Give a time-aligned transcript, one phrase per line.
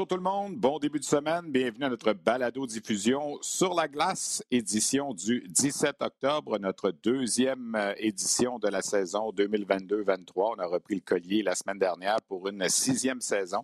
[0.00, 3.86] Bonjour tout le monde, bon début de semaine, bienvenue à notre balado diffusion sur la
[3.86, 10.54] glace, édition du 17 octobre, notre deuxième euh, édition de la saison 2022-23.
[10.56, 13.62] On a repris le collier la semaine dernière pour une sixième saison.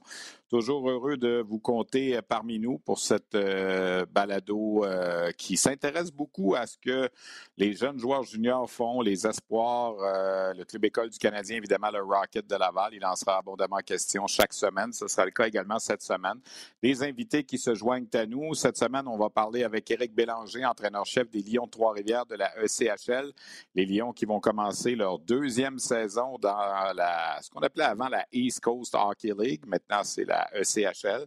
[0.48, 6.54] Toujours heureux de vous compter parmi nous pour cette euh, balado euh, qui s'intéresse beaucoup
[6.54, 7.10] à ce que
[7.56, 12.00] les jeunes joueurs juniors font, les espoirs, euh, le club école du Canadien, évidemment le
[12.00, 12.94] Rocket de Laval.
[12.94, 14.92] Il en sera abondamment question chaque semaine.
[14.92, 16.38] Ce sera le cas également cette semaine.
[16.80, 18.54] Des invités qui se joignent à nous.
[18.54, 22.52] Cette semaine, on va parler avec Éric Bélanger, entraîneur-chef des Lions de Trois-Rivières de la
[22.62, 23.32] ECHL.
[23.74, 26.56] Les Lions qui vont commencer leur deuxième saison dans
[27.42, 29.64] ce qu'on appelait avant la East Coast Hockey League.
[29.66, 31.26] Maintenant, c'est la ECHL.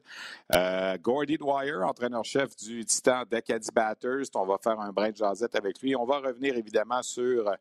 [0.55, 4.25] Euh, Gordy Dwyer, entraîneur-chef du Titan d'Acadie Batters.
[4.35, 5.95] On va faire un brin de jasette avec lui.
[5.95, 7.51] On va revenir évidemment sur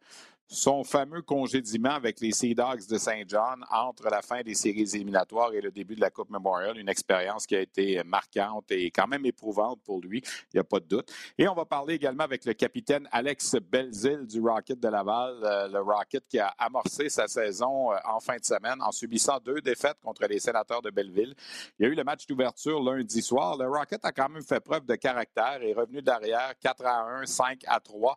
[0.49, 4.89] son fameux congédiement avec les Sea Dogs de Saint John entre la fin des séries
[4.95, 8.91] éliminatoires et le début de la Coupe Memorial, une expérience qui a été marquante et
[8.91, 11.13] quand même éprouvante pour lui, il n'y a pas de doute.
[11.37, 15.69] Et on va parler également avec le capitaine Alex Belzil du Rocket de Laval, euh,
[15.69, 19.61] le Rocket qui a amorcé sa saison euh, en fin de semaine en subissant deux
[19.61, 21.35] défaites contre les sénateurs de Belleville.
[21.79, 23.59] Il y a eu le match d'ouverture lundi soir.
[23.59, 27.27] Le Rocket a quand même fait preuve de caractère et revenu derrière 4 à 1,
[27.27, 28.17] 5 à 3,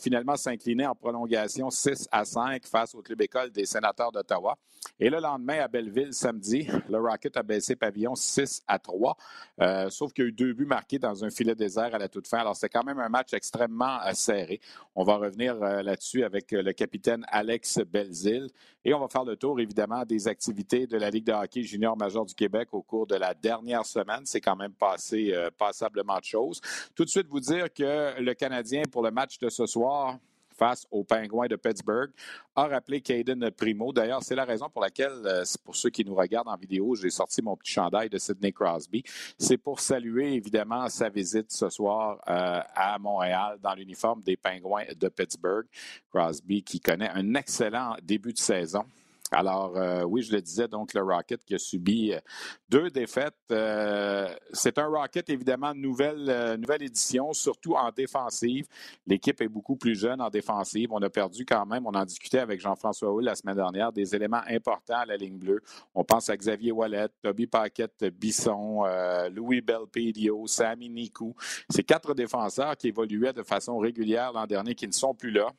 [0.00, 4.56] finalement s'incliner en prolongation 6 à 5 face au club école des sénateurs d'Ottawa.
[5.00, 9.16] Et le lendemain, à Belleville, samedi, le Rocket a baissé pavillon 6 à 3,
[9.60, 12.08] euh, sauf qu'il y a eu deux buts marqués dans un filet désert à la
[12.08, 12.38] toute fin.
[12.38, 14.60] Alors, c'est quand même un match extrêmement euh, serré.
[14.94, 18.48] On va revenir euh, là-dessus avec le capitaine Alex Belzil.
[18.84, 21.96] Et on va faire le tour, évidemment, des activités de la Ligue de hockey junior
[21.96, 24.22] major du Québec au cours de la dernière semaine.
[24.24, 26.60] C'est quand même passé passablement de choses.
[26.94, 30.18] Tout de suite, vous dire que le Canadien, pour le match de ce soir,
[30.58, 32.10] face aux Pingouins de Pittsburgh,
[32.56, 33.92] a rappelé Caden Primo.
[33.92, 37.10] D'ailleurs, c'est la raison pour laquelle, euh, pour ceux qui nous regardent en vidéo, j'ai
[37.10, 39.04] sorti mon petit chandail de Sidney Crosby.
[39.38, 44.84] C'est pour saluer évidemment sa visite ce soir euh, à Montréal dans l'uniforme des Pingouins
[44.96, 45.66] de Pittsburgh.
[46.10, 48.84] Crosby qui connaît un excellent début de saison.
[49.30, 52.20] Alors, euh, oui, je le disais, donc le Rocket qui a subi euh,
[52.68, 53.34] deux défaites.
[53.52, 58.66] Euh, c'est un Rocket, évidemment, nouvelle, nouvelle édition, surtout en défensive.
[59.06, 60.88] L'équipe est beaucoup plus jeune en défensive.
[60.92, 64.14] On a perdu quand même, on en discutait avec Jean-François Hull la semaine dernière, des
[64.14, 65.60] éléments importants à la ligne bleue.
[65.94, 68.84] On pense à Xavier Wallet, Toby Paquette Bisson,
[69.30, 71.34] Louis Belpedio, Sami Nikou.
[71.68, 75.52] C'est quatre défenseurs qui évoluaient de façon régulière l'an dernier qui ne sont plus là.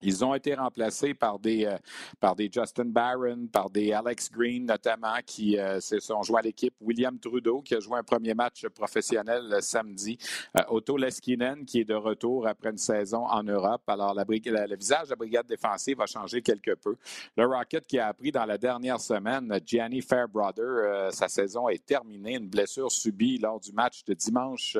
[0.00, 1.76] Ils ont été remplacés par des, euh,
[2.20, 6.74] par des Justin Barron, par des Alex Green notamment, qui euh, sont joués à l'équipe.
[6.80, 10.16] William Trudeau, qui a joué un premier match professionnel le samedi.
[10.56, 13.82] Euh, Otto Leskinen, qui est de retour après une saison en Europe.
[13.88, 16.96] Alors, la, le visage de la brigade défensive a changé quelque peu.
[17.36, 22.36] Le Rocket qui a appris dans la dernière semaine, Gianni Fairbrother, sa saison est terminée.
[22.36, 24.76] Une blessure subie lors du match de dimanche,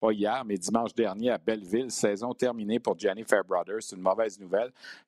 [0.00, 1.90] pas hier, mais dimanche dernier à Belleville.
[1.90, 3.76] Saison terminée pour Gianni Fairbrother.
[3.80, 4.33] C'est une mauvaise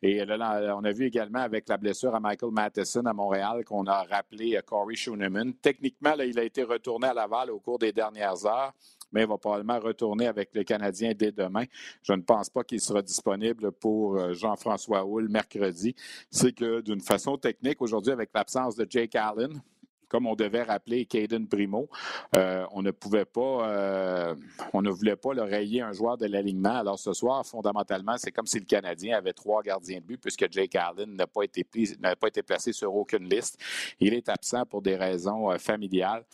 [0.03, 3.87] Et là, on a vu également avec la blessure à Michael Matheson à Montréal qu'on
[3.87, 5.55] a rappelé Corey Schooneman.
[5.55, 8.73] Techniquement, il a été retourné à Laval au cours des dernières heures
[9.13, 11.65] mais il va probablement retourner avec les Canadiens dès demain.
[12.03, 15.95] Je ne pense pas qu'il sera disponible pour euh, Jean-François Houle mercredi.
[16.31, 19.63] C'est que d'une façon technique, aujourd'hui, avec l'absence de Jake Allen,
[20.09, 21.89] comme on devait rappeler Caden Primo,
[22.37, 24.35] euh, on ne pouvait pas, euh,
[24.73, 26.77] on ne voulait pas le rayer un joueur de l'alignement.
[26.77, 30.51] Alors ce soir, fondamentalement, c'est comme si le Canadien avait trois gardiens de but puisque
[30.51, 31.67] Jake Allen n'a pas été,
[32.01, 33.59] n'a pas été placé sur aucune liste.
[34.01, 36.25] Il est absent pour des raisons euh, familiales.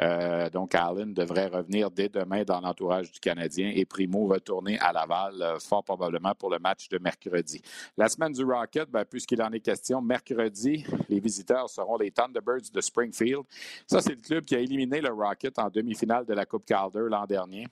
[0.00, 4.92] Euh, donc, Allen devrait revenir dès demain dans l'entourage du Canadien et Primo retourner à
[4.92, 7.62] Laval, euh, fort probablement pour le match de mercredi.
[7.96, 12.70] La semaine du Rocket, ben, puisqu'il en est question, mercredi, les visiteurs seront les Thunderbirds
[12.72, 13.44] de Springfield.
[13.86, 17.06] Ça, c'est le club qui a éliminé le Rocket en demi-finale de la Coupe Calder
[17.08, 17.66] l'an dernier.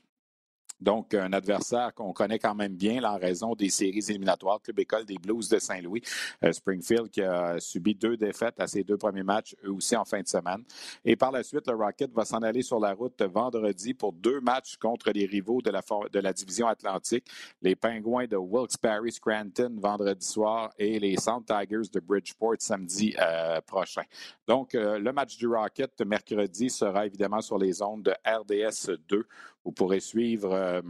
[0.82, 4.60] Donc, un adversaire qu'on connaît quand même bien en raison des séries éliminatoires.
[4.60, 6.02] Club École des Blues de Saint-Louis.
[6.50, 10.20] Springfield qui a subi deux défaites à ses deux premiers matchs, eux aussi en fin
[10.20, 10.64] de semaine.
[11.04, 14.40] Et par la suite, le Rocket va s'en aller sur la route vendredi pour deux
[14.40, 15.70] matchs contre les rivaux de
[16.20, 17.26] la, division Atlantique.
[17.60, 23.60] Les Pingouins de Wilkes-Barre Scranton vendredi soir et les Sound Tigers de Bridgeport samedi euh,
[23.60, 24.02] prochain.
[24.48, 29.26] Donc, euh, le match du Rocket mercredi sera évidemment sur les ondes de RDS 2
[29.64, 30.82] vous pourrez suivre euh,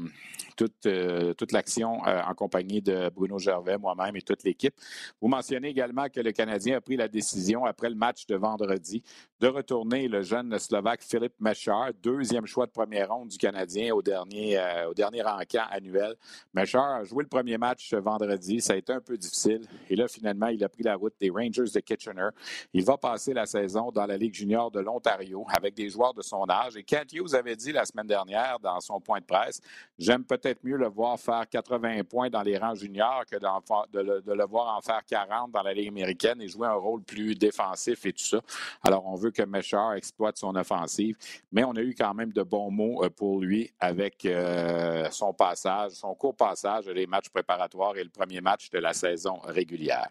[0.56, 4.74] toute, euh, toute l'action euh, en compagnie de Bruno Gervais, moi-même et toute l'équipe.
[5.20, 9.02] Vous mentionnez également que le Canadien a pris la décision, après le match de vendredi,
[9.40, 14.02] de retourner le jeune Slovaque Philippe Mechard, deuxième choix de première ronde du Canadien au
[14.02, 15.22] dernier, au dernier
[15.70, 16.16] annuel.
[16.52, 18.60] Mechard a joué le premier match vendredi.
[18.60, 19.62] Ça a été un peu difficile.
[19.88, 22.28] Et là, finalement, il a pris la route des Rangers de Kitchener.
[22.72, 26.22] Il va passer la saison dans la Ligue junior de l'Ontario avec des joueurs de
[26.22, 26.76] son âge.
[26.76, 29.60] Et Kent Hughes avait dit la semaine dernière dans son point de presse.
[29.98, 34.44] J'aime peut-être mieux le voir faire 80 points dans les rangs juniors que de le,
[34.46, 38.12] voir en faire 40 dans la Ligue américaine et jouer un rôle plus défensif et
[38.12, 38.40] tout ça.
[38.82, 41.16] Alors, on veut que Meshar exploite son offensive,
[41.52, 45.32] mais on a eu quand même de bons mots euh, pour lui avec euh, son
[45.32, 50.08] passage, son court passage des matchs préparatoires et le premier match de la saison régulière.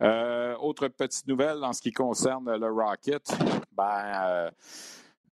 [0.00, 3.28] Euh, autre petite nouvelle en ce qui concerne le Rocket,
[3.72, 4.50] ben,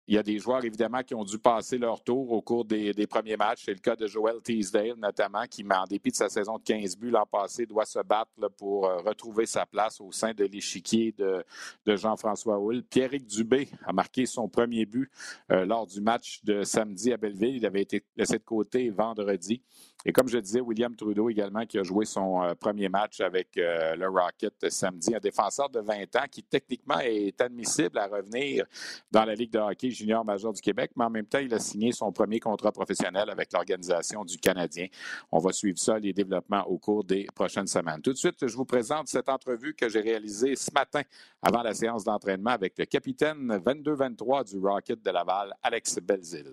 [0.08, 3.06] il y a des joueurs, évidemment, qui ont dû passer leur tour au cours des,
[3.06, 3.64] premiers matchs.
[3.66, 6.96] C'est le cas de Joel Teasdale, notamment, qui, en dépit de sa saison de 15
[6.96, 11.12] buts l'an passé, doit se battre pour euh, retrouver sa place au sein de l'échiquier
[11.12, 11.44] de,
[11.86, 12.82] Jean-François Hull.
[12.84, 15.10] Pierrick Dubé a marqué son premier but
[15.52, 17.56] euh, lors du match de samedi à Belleville.
[17.56, 19.62] Il avait été laissé de côté vendredi.
[20.04, 23.56] Et comme je disais, William Trudeau également, qui a joué son euh, premier match avec
[23.56, 28.64] euh, le Rocket samedi, un défenseur de 20 ans qui techniquement est admissible à revenir
[29.10, 31.58] dans la Ligue de hockey junior majeur du Québec, mais en même temps, il a
[31.58, 34.86] signé son premier contrat professionnel avec l'organisation du Canadien.
[35.32, 38.00] On va suivre ça, les développements au cours des prochaines semaines.
[38.00, 41.02] Tout de suite, je vous présente cette entrevue que j'ai réalisée ce matin
[41.42, 46.52] avant la séance d'entraînement avec le capitaine 22-23 du Rocket de Laval, Alex Belzil.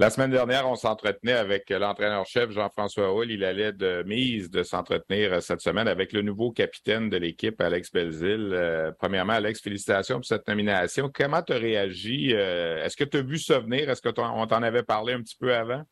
[0.00, 3.30] La semaine dernière, on s'entretenait avec l'entraîneur-chef Jean-François Hull.
[3.30, 7.92] Il allait de mise de s'entretenir cette semaine avec le nouveau capitaine de l'équipe, Alex
[7.92, 8.50] Belzil.
[8.52, 11.08] Euh, premièrement, Alex, félicitations pour cette nomination.
[11.14, 12.32] Comment tu as réagi?
[12.32, 13.88] Euh, est-ce que tu as vu ça venir?
[13.88, 15.84] Est-ce qu'on t'en avait parlé un petit peu avant?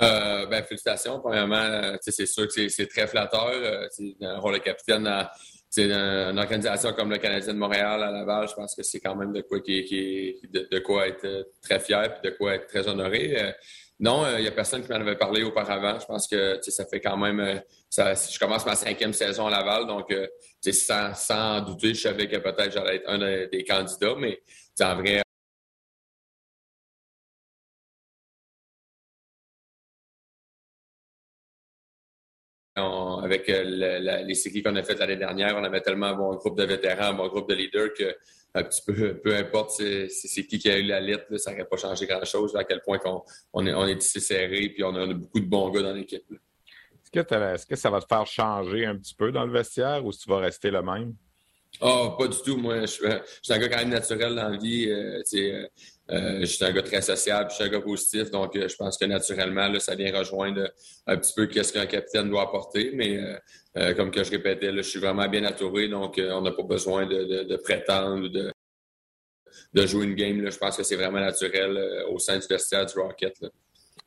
[0.00, 1.20] Euh, ben, félicitations.
[1.20, 3.90] Premièrement, c'est sûr que c'est très flatteur.
[4.22, 5.28] un rôle capitaine dans,
[5.72, 9.16] c'est une, organisation comme le Canadien de Montréal à Laval, je pense que c'est quand
[9.16, 12.86] même de quoi qui, de, quoi être euh, très fier et de quoi être très
[12.86, 13.40] honoré.
[13.40, 13.52] Euh,
[13.98, 15.98] non, il euh, n'y a personne qui m'en avait parlé auparavant.
[15.98, 17.62] Je pense que ça fait quand même.
[17.88, 20.14] Ça, je commence ma cinquième saison à Laval, donc
[20.60, 24.42] sans, sans douter, je savais que peut-être j'allais être un des candidats, mais
[24.82, 25.22] en vrai,
[32.74, 36.56] avec euh, les séries qu'on a faites l'année dernière, on avait tellement un bon groupe
[36.56, 38.16] de vétérans, un bon groupe de leaders que
[38.54, 41.76] un petit peu, peu importe c'est qui qui a eu la lettre, ça n'aurait pas
[41.76, 42.54] changé grand-chose.
[42.56, 42.98] À quel point
[43.52, 46.24] on, est, on est ici serré puis on a, beaucoup de bons gars dans l'équipe.
[47.14, 50.20] Est-ce que, ça va te faire changer un petit peu dans le vestiaire ou si
[50.20, 51.14] tu vas rester le même?
[51.80, 52.56] Oh, pas du tout.
[52.56, 54.90] Moi, je suis, un gars quand même naturel dans la vie.
[54.90, 55.66] Euh,
[56.12, 58.68] euh, euh, je suis un gars très sociable, je suis un gars positif, donc euh,
[58.68, 60.70] je pense que naturellement, ça vient rejoindre
[61.06, 62.92] un petit peu qu'est-ce qu'un capitaine doit apporter.
[62.94, 63.18] Mais
[63.76, 67.56] euh, comme je répétais, je suis vraiment bien entouré, donc on n'a pas besoin de,
[67.56, 68.52] prétendre de,
[69.72, 70.50] de jouer une game.
[70.50, 73.34] Je pense que c'est vraiment naturel au sein du vestiaire du Rocket.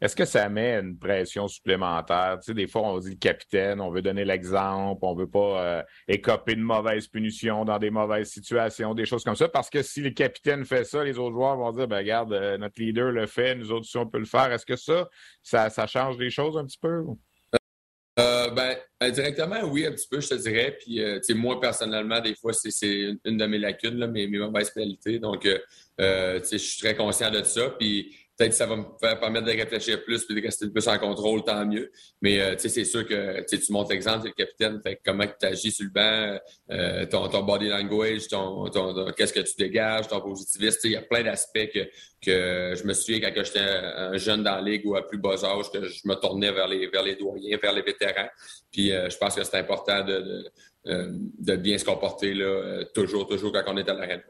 [0.01, 2.37] Est-ce que ça met une pression supplémentaire?
[2.41, 5.61] Tu sais, des fois, on dit le capitaine, on veut donner l'exemple, on veut pas
[5.61, 9.47] euh, écoper de mauvaises punitions dans des mauvaises situations, des choses comme ça.
[9.47, 12.57] Parce que si le capitaine fait ça, les autres joueurs vont dire, ben regarde, euh,
[12.57, 14.51] notre leader le fait, nous autres, si on peut le faire.
[14.51, 15.07] Est-ce que ça,
[15.43, 17.03] ça, change les choses un petit peu?
[18.17, 18.77] Euh, ben,
[19.11, 20.77] directement, oui, un petit peu, je te dirais.
[20.79, 25.19] Puis, euh, moi, personnellement, des fois, c'est une de mes lacunes, mes, mauvaises qualités.
[25.19, 25.45] Donc,
[25.99, 27.71] euh, je suis très conscient de ça.
[27.71, 30.87] Puis, peut-être que ça va me faire permettre de réfléchir plus puis de rester plus
[30.87, 31.91] en contrôle, tant mieux.
[32.21, 35.71] Mais euh, c'est sûr que tu montres l'exemple, c'est le capitaine, fait comment tu agis
[35.71, 36.39] sur le banc,
[36.71, 40.79] euh, ton, ton, body language, ton, ton, qu'est-ce que tu dégages, ton positivisme.
[40.85, 41.87] Il y a plein d'aspects que,
[42.21, 45.43] que je me souviens quand j'étais un jeune dans la ligue ou à plus bas
[45.43, 48.29] âge, que je me tournais vers les, vers les doyens, vers les vétérans.
[48.71, 50.51] Puis euh, je pense que c'est important de,
[50.85, 54.21] de, de, bien se comporter là, toujours, toujours quand on est à l'arène.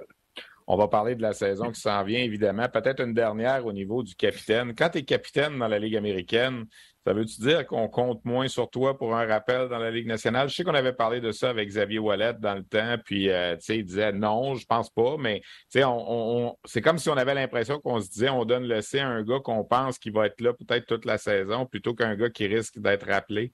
[0.67, 2.67] On va parler de la saison qui s'en vient, évidemment.
[2.67, 4.73] Peut-être une dernière au niveau du capitaine.
[4.75, 6.65] Quand tu es capitaine dans la Ligue américaine,
[7.05, 10.49] ça veut-tu dire qu'on compte moins sur toi pour un rappel dans la Ligue nationale?
[10.49, 13.55] Je sais qu'on avait parlé de ça avec Xavier Wallet dans le temps, puis euh,
[13.69, 18.09] il disait non, je pense pas, mais c'est comme si on avait l'impression qu'on se
[18.09, 20.87] disait on donne le C à un gars qu'on pense qu'il va être là peut-être
[20.87, 23.53] toute la saison plutôt qu'un gars qui risque d'être rappelé.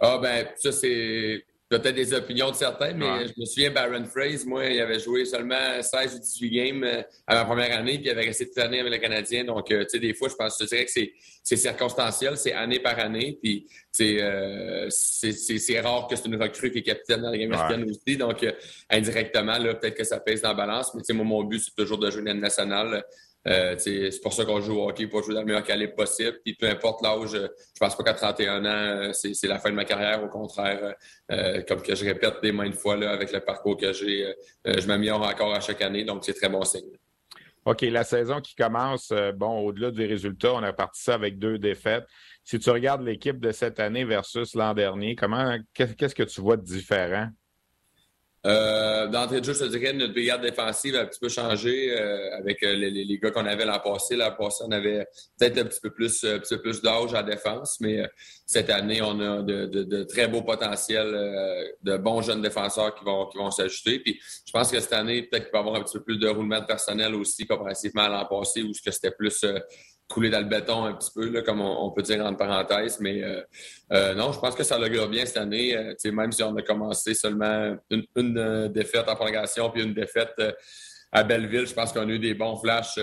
[0.00, 1.46] Ah ben, ça c'est
[1.78, 5.24] peut-être des opinions de certains, mais je me souviens, Baron Fraser, moi, il avait joué
[5.24, 8.56] seulement 16 ou 18 games euh, à ma première année, puis il avait resté toute
[8.56, 9.44] l'année avec le Canadien.
[9.44, 12.80] Donc, euh, tu sais, des fois, je pense, je dirais que c'est circonstanciel, c'est année
[12.80, 13.66] par année, puis
[14.00, 18.16] euh, c'est rare que c'est une recrue qui est capitaine dans la game américaine aussi.
[18.16, 18.46] Donc,
[18.90, 21.60] indirectement, là, peut-être que ça pèse dans la balance, mais tu sais, moi, mon but,
[21.60, 23.04] c'est toujours de jouer une nationale.
[23.46, 26.38] Euh, c'est pour ça qu'on joue au hockey, pour jouer dans le meilleur calibre possible.
[26.44, 29.74] Puis peu importe l'âge, je pense pas qu'à 31 ans, euh, c'est la fin de
[29.74, 30.22] ma carrière.
[30.24, 30.94] Au contraire,
[31.30, 34.34] euh, comme que je répète des maintes fois là, avec le parcours que j'ai,
[34.64, 36.96] je m'améliore encore à chaque année, donc c'est très bon signe.
[37.66, 41.58] OK, la saison qui commence, bon, au-delà des résultats, on a parti ça avec deux
[41.58, 42.04] défaites.
[42.42, 46.58] Si tu regardes l'équipe de cette année versus l'an dernier, comment qu'est-ce que tu vois
[46.58, 47.28] de différent?
[48.46, 51.98] Euh, D'entrée de jeu, je te dirais, notre brigade défensive a un petit peu changé
[51.98, 54.16] euh, avec euh, les, les, gars qu'on avait l'an passé.
[54.16, 55.06] L'an passé, on avait
[55.38, 58.06] peut-être un petit peu plus, un petit peu plus d'âge à défense, mais euh,
[58.44, 63.04] cette année, on a de, de, de très beaux potentiels, de bons jeunes défenseurs qui
[63.04, 64.00] vont, qui vont s'ajouter.
[64.00, 66.18] Puis je pense que cette année, peut-être qu'il va y avoir un petit peu plus
[66.18, 69.42] de roulement de personnel aussi comparativement à l'an passé, où c'était plus
[70.08, 72.98] couler dans le béton un petit peu, comme on, peut dire entre parenthèses.
[73.00, 73.40] Mais euh,
[73.92, 75.76] euh, non, je pense que ça l'augure bien cette année.
[75.76, 80.34] Euh, même si on a commencé seulement une, défaite en prolongation puis une défaite
[81.12, 82.98] à Belleville, je pense qu'on a eu des bons flashs.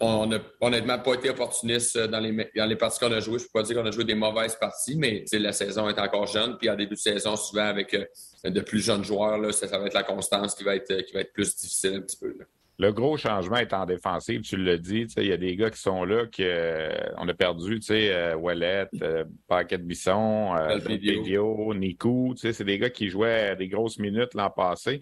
[0.00, 3.38] on n'a honnêtement pas été opportuniste dans les, dans les parties qu'on a jouées.
[3.38, 5.98] Je ne peux pas dire qu'on a joué des mauvaises parties, mais la saison est
[5.98, 6.56] encore jeune.
[6.56, 7.96] Puis en début de saison, souvent avec
[8.44, 11.32] de plus jeunes joueurs, ça, va être la constance qui va être, qui va être
[11.32, 12.36] plus difficile un petit peu.
[12.80, 15.04] Le gros changement est en défensive, tu l'as dit.
[15.16, 18.36] Il y a des gars qui sont là qu'on euh, a perdu, tu sais, euh,
[18.36, 22.34] Wallet, euh, Paquet Bisson, euh, Nico.
[22.36, 25.00] C'est des gars qui jouaient des grosses minutes l'an passé.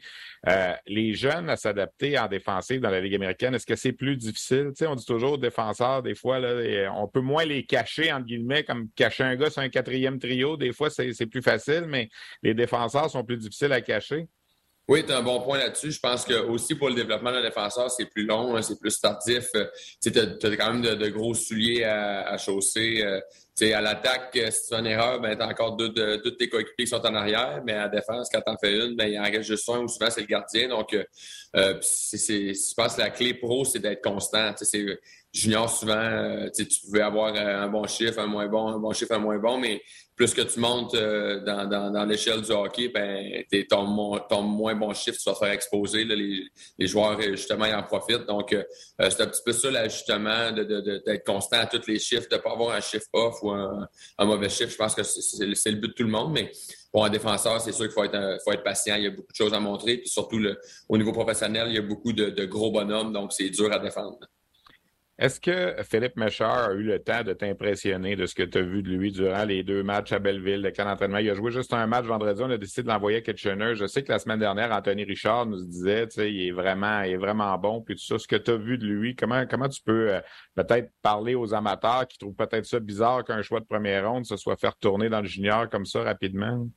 [0.86, 4.72] les jeunes à s'adapter en défensive dans la Ligue américaine, est-ce que c'est plus difficile?
[4.74, 8.24] sais, on dit toujours aux défenseurs, des fois, là, on peut moins les cacher, entre
[8.24, 10.56] guillemets, comme cacher un gars sur un quatrième trio.
[10.56, 12.08] Des fois, c'est plus facile, mais
[12.42, 14.28] les défenseurs sont plus difficiles à cacher.
[14.88, 15.90] Oui, tu as un bon point là-dessus.
[15.90, 19.00] Je pense que aussi pour le développement d'un défenseur, c'est plus long, hein, c'est plus
[19.00, 19.48] tardif.
[19.56, 19.66] Euh,
[20.00, 23.02] tu as, quand même de, gros souliers à, à chausser.
[23.02, 23.20] Euh,
[23.62, 26.48] à l'attaque, euh, si tu fais une erreur, ben, tu as encore deux de, tes
[26.48, 29.08] coéquipiers qui sont en arrière, mais à la défense, quand tu en fais une, ben,
[29.08, 30.68] il en reste juste un ou souvent c'est le gardien.
[30.68, 34.54] Donc, euh, c'est, je pense que la clé pro, c'est d'être constant.
[35.36, 39.18] Junior, souvent, tu pouvais avoir un bon chiffre, un moins bon, un bon chiffre, un
[39.18, 39.82] moins bon, mais
[40.16, 44.74] plus que tu montes euh, dans, dans, dans l'échelle du hockey, ben, ton, ton moins
[44.74, 46.04] bon chiffre, tu vas faire exposer.
[46.04, 46.42] les,
[46.78, 48.24] les, joueurs, justement, ils en profitent.
[48.26, 48.64] Donc, euh,
[49.02, 52.28] euh, c'est un petit peu ça, l'ajustement, d'être de, de, constant à tous les chiffres,
[52.30, 54.70] de ne pas avoir un chiffre off ou un, un mauvais chiffre.
[54.70, 56.50] Je pense que c'est le but de tout le monde, mais
[56.90, 58.96] pour un défenseur, c'est sûr qu'il faut être, faut être patient.
[58.96, 59.98] Il y a beaucoup de choses à montrer.
[59.98, 63.34] Puis surtout, le, au niveau professionnel, il y a beaucoup de, de gros bonhommes, donc
[63.34, 64.18] c'est dur à défendre.
[65.18, 68.62] Est-ce que Philippe Méchard a eu le temps de t'impressionner de ce que tu as
[68.62, 71.16] vu de lui durant les deux matchs à Belleville, le camp d'entraînement?
[71.16, 73.74] Il a joué juste un match vendredi, on a décidé de l'envoyer à Kitchener.
[73.76, 77.00] Je sais que la semaine dernière, Anthony Richard nous disait, tu sais, il est vraiment,
[77.00, 78.18] il est vraiment bon, puis tout ça.
[78.18, 80.20] Ce que tu as vu de lui, comment, comment tu peux euh,
[80.54, 84.36] peut-être parler aux amateurs qui trouvent peut-être ça bizarre qu'un choix de première ronde se
[84.36, 86.68] soit fait retourner dans le junior comme ça rapidement?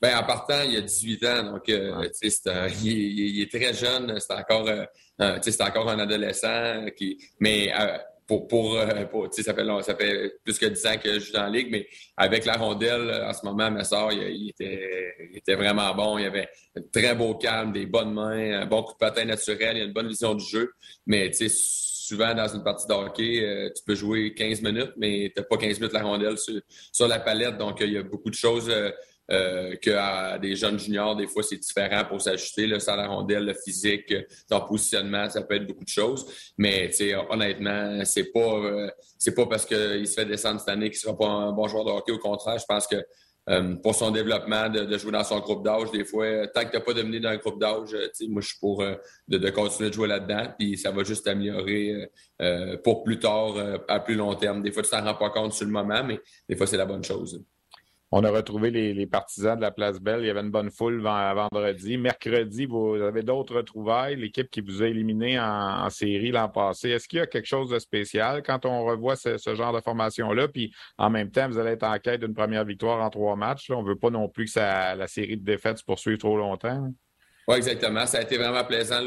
[0.00, 2.08] Ben, en partant, il y a 18 ans, donc euh,
[2.84, 6.86] il, est très jeune, c'est encore, euh, c'est encore un adolescent.
[6.96, 8.78] Qui, mais euh, pour, pour,
[9.10, 11.68] pour ça, fait, ça fait plus que 10 ans que je suis dans la ligue,
[11.70, 15.92] mais avec la rondelle, en ce moment, ma soeur, il, il, était, il était vraiment
[15.94, 16.16] bon.
[16.18, 19.78] Il avait un très beau calme, des bonnes mains, un bon coup de patin naturel,
[19.78, 20.70] il a une bonne vision du jeu.
[21.06, 25.46] Mais souvent dans une partie de hockey, tu peux jouer 15 minutes, mais tu n'as
[25.46, 26.60] pas 15 minutes la rondelle sur,
[26.92, 27.56] sur la palette.
[27.56, 28.70] Donc, il y a beaucoup de choses
[29.30, 32.80] euh, qu'à des jeunes juniors, des fois, c'est différent pour s'ajuster.
[32.80, 34.14] Ça la rondelle, le physique,
[34.48, 36.26] ton positionnement, ça peut être beaucoup de choses.
[36.56, 36.90] Mais
[37.28, 41.16] honnêtement, c'est pas euh, c'est pas parce qu'il se fait descendre cette année qu'il sera
[41.16, 42.12] pas un bon joueur de hockey.
[42.12, 42.96] Au contraire, je pense que
[43.82, 45.90] pour son développement, de, jouer dans son groupe d'âge.
[45.90, 47.96] Des fois, tant que tu n'as pas dominé dans un groupe d'âge,
[48.28, 48.84] moi, je suis pour
[49.26, 52.10] de, continuer de jouer là-dedans, puis ça va juste améliorer
[52.84, 53.54] pour plus tard,
[53.88, 54.62] à plus long terme.
[54.62, 56.84] Des fois, tu t'en rends pas compte sur le moment, mais des fois, c'est la
[56.84, 57.42] bonne chose.
[58.10, 60.20] On a retrouvé les, partisans de la Place Belle.
[60.20, 61.98] Il y avait une bonne foule vendredi.
[61.98, 64.16] Mercredi, vous avez d'autres trouvailles.
[64.16, 66.88] L'équipe qui vous a éliminé en, série l'an passé.
[66.88, 70.48] Est-ce qu'il y a quelque chose de spécial quand on revoit ce, genre de formation-là?
[70.48, 73.70] Puis en même temps, vous allez être en quête d'une première victoire en trois matchs.
[73.70, 76.90] On veut pas non plus que la série de défaites se poursuive trop longtemps.
[77.48, 78.04] Oui, exactement.
[78.04, 79.00] Ça a été vraiment plaisant.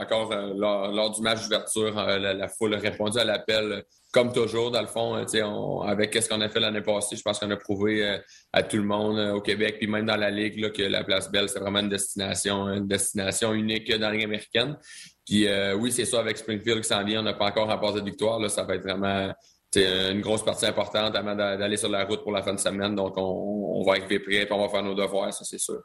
[0.00, 4.70] encore euh, lors, du match d'ouverture, euh, la, foule a répondu à l'appel comme toujours,
[4.70, 7.56] dans le fond, on, avec ce qu'on a fait l'année passée, je pense qu'on a
[7.56, 8.18] prouvé euh,
[8.52, 11.28] à tout le monde au Québec, puis même dans la Ligue, là, que la Place
[11.30, 14.78] Belle, c'est vraiment une destination, une destination unique dans la Ligue américaine.
[15.26, 18.06] Puis oui, c'est ça, avec Springfield qui s'en vient, on n'a pas encore remporté de
[18.06, 18.38] victoire.
[18.38, 19.30] Là, ça va être vraiment
[19.76, 22.94] une grosse partie importante avant d'aller sur la route pour la fin de semaine.
[22.94, 25.82] Donc, on, va être prêt, puis on va faire nos devoirs, ça c'est sûr.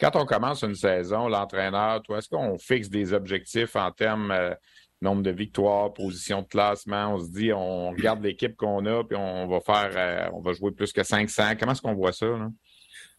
[0.00, 4.34] Quand on commence une saison, l'entraîneur, toi, est-ce qu'on fixe des objectifs en termes de
[4.34, 4.54] euh,
[5.00, 7.14] nombre de victoires, position de classement?
[7.14, 10.52] On se dit, on regarde l'équipe qu'on a, puis on va faire, euh, on va
[10.52, 11.52] jouer plus que 500.
[11.58, 12.26] Comment est-ce qu'on voit ça?
[12.26, 12.48] Là?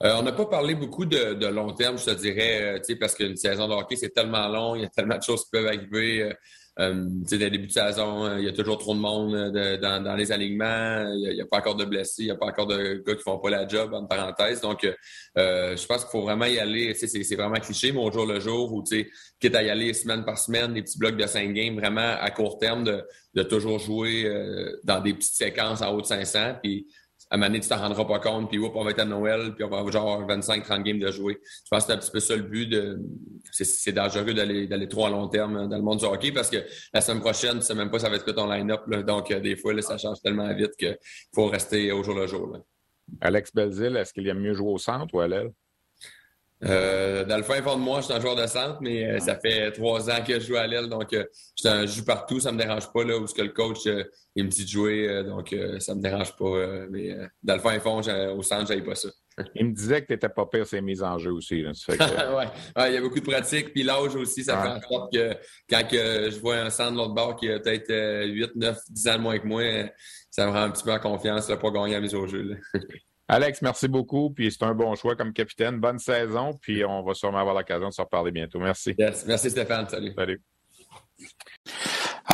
[0.03, 3.67] Euh, on n'a pas parlé beaucoup de, long terme, je te dirais, parce qu'une saison
[3.67, 6.21] de hockey, c'est tellement long, il y a tellement de choses qui peuvent arriver.
[6.23, 6.33] Euh,
[6.77, 10.15] dès le début de saison, euh, il y a toujours trop de monde euh, dans,
[10.15, 11.11] les alignements.
[11.13, 13.23] Il n'y a, pas encore de blessés, il n'y a pas encore de gars qui
[13.23, 14.61] font pas la job, en parenthèse.
[14.61, 14.87] Donc,
[15.35, 16.93] je pense qu'il faut vraiment y aller.
[16.93, 20.73] C'est vraiment cliché, au jour le jour, où quitte à y aller semaine par semaine,
[20.73, 23.03] des petits blocs de 5 games, vraiment à court terme, de,
[23.33, 24.31] de toujours jouer
[24.83, 26.55] dans des petites séquences en haut de 500.
[26.61, 26.87] Puis,
[27.29, 29.53] à un moment donné, tu t'en rendras pas compte, puis on va être à Noël,
[29.53, 31.39] puis on va avoir genre 25-30 games de jouer.
[31.43, 32.67] Je pense que c'est un petit peu ça le but.
[32.67, 32.99] de
[33.51, 36.57] C'est dangereux d'aller trop à long terme dans le monde du hockey parce que
[36.93, 38.89] la semaine prochaine, tu sais même pas ça va être que ton line-up.
[39.05, 40.97] Donc, euh, des fois, là, ça change tellement vite qu'il
[41.35, 42.57] faut rester au jour le jour.
[43.19, 45.51] Alex Belzil, est-ce qu'il aime mieux jouer au centre ou à l'aile?
[46.63, 49.19] Euh, dans le fin fond de moi, je suis un joueur de centre, mais euh,
[49.19, 51.23] ça fait trois ans que je joue à l'aile, donc euh,
[51.63, 54.03] je joue partout, ça me dérange pas là où ce que le coach euh,
[54.35, 56.85] il me dit de jouer, donc ça me dérange pas.
[56.91, 58.01] mais dans le fin fond,
[58.37, 59.09] au centre, j'avais pas ça.
[59.55, 61.63] il me disait que tu n'étais pas pire ces mises en jeu aussi.
[61.63, 61.71] Là,
[62.37, 62.89] ouais.
[62.89, 65.33] il y a beaucoup de pratique, puis l'âge aussi, ça fait en sorte que
[65.67, 69.15] quand je vois un centre de l'autre bord qui a peut-être 8, 9, 10 ans
[69.15, 69.63] de moins que moi,
[70.29, 72.59] ça me rend un petit peu en confiance là, pour gagner à mise au jeu.
[73.27, 74.31] Alex, merci beaucoup.
[74.31, 75.79] Puis c'est un bon choix comme capitaine.
[75.79, 76.53] Bonne saison.
[76.61, 78.59] Puis on va sûrement avoir l'occasion de se reparler bientôt.
[78.59, 78.95] Merci.
[78.97, 79.87] Merci Stéphane.
[79.89, 80.13] Salut.
[80.15, 80.41] Salut.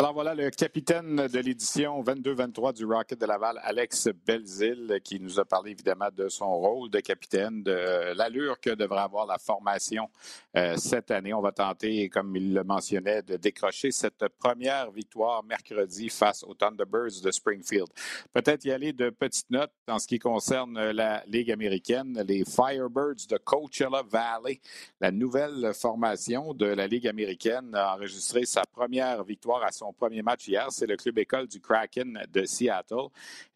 [0.04, 5.40] Alors voilà le capitaine de l'édition 22-23 du Rocket de Laval, Alex Belzil, qui nous
[5.40, 10.10] a parlé évidemment de son rôle de capitaine, de l'allure que devrait avoir la formation
[10.58, 11.34] euh, cette année.
[11.34, 16.54] On va tenter, comme il le mentionnait, de décrocher cette première victoire mercredi face aux
[16.54, 17.88] Thunderbirds de Springfield.
[18.34, 22.22] Peut-être y aller de petites notes en ce qui concerne la Ligue américaine.
[22.28, 24.60] Les Firebirds de Coachella Valley,
[25.00, 30.22] la nouvelle formation de la Ligue américaine, a enregistré sa première victoire à son premier
[30.22, 30.68] match hier.
[30.72, 33.08] C'est le club école du Kraken de Seattle.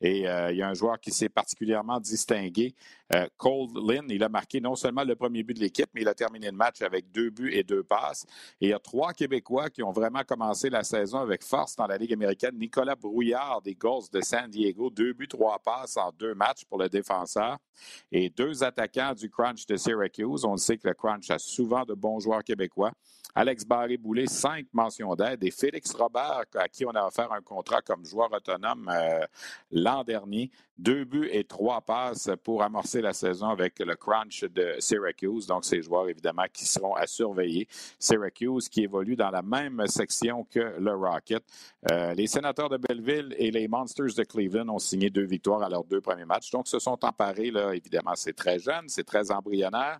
[0.01, 2.73] Et euh, il y a un joueur qui s'est particulièrement distingué,
[3.13, 4.05] euh, Cole Lynn.
[4.09, 6.57] Il a marqué non seulement le premier but de l'équipe, mais il a terminé le
[6.57, 8.25] match avec deux buts et deux passes.
[8.61, 11.87] Et il y a trois Québécois qui ont vraiment commencé la saison avec force dans
[11.87, 12.57] la Ligue américaine.
[12.57, 16.77] Nicolas Brouillard des Ghosts de San Diego, deux buts, trois passes en deux matchs pour
[16.77, 17.57] le défenseur.
[18.11, 20.45] Et deux attaquants du Crunch de Syracuse.
[20.45, 22.91] On sait que le Crunch a souvent de bons joueurs québécois.
[23.37, 25.43] Alex Barré-Boulet, cinq mentions d'aide.
[25.43, 29.23] Et Félix Robert, à qui on a offert un contrat comme joueur autonome euh,
[29.69, 30.49] l'an dernier.
[30.75, 35.45] Deux buts et trois passes pour amorcer la saison avec le crunch de Syracuse.
[35.45, 37.67] Donc, ces joueurs, évidemment, qui seront à surveiller.
[37.99, 41.43] Syracuse qui évolue dans la même section que le Rocket.
[41.91, 45.69] Euh, les sénateurs de Belleville et les Monsters de Cleveland ont signé deux victoires à
[45.69, 46.49] leurs deux premiers matchs.
[46.49, 49.99] Donc, se sont emparés, là, évidemment, c'est très jeune, c'est très embryonnaire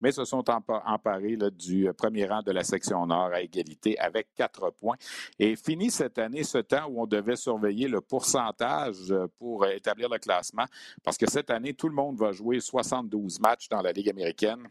[0.00, 4.28] mais se sont emparés du euh, premier rang de la section nord à égalité avec
[4.34, 4.96] quatre points.
[5.38, 10.08] Et fini cette année ce temps où on devait surveiller le pourcentage euh, pour établir
[10.08, 10.66] le classement,
[11.02, 14.68] parce que cette année, tout le monde va jouer 72 matchs dans la Ligue américaine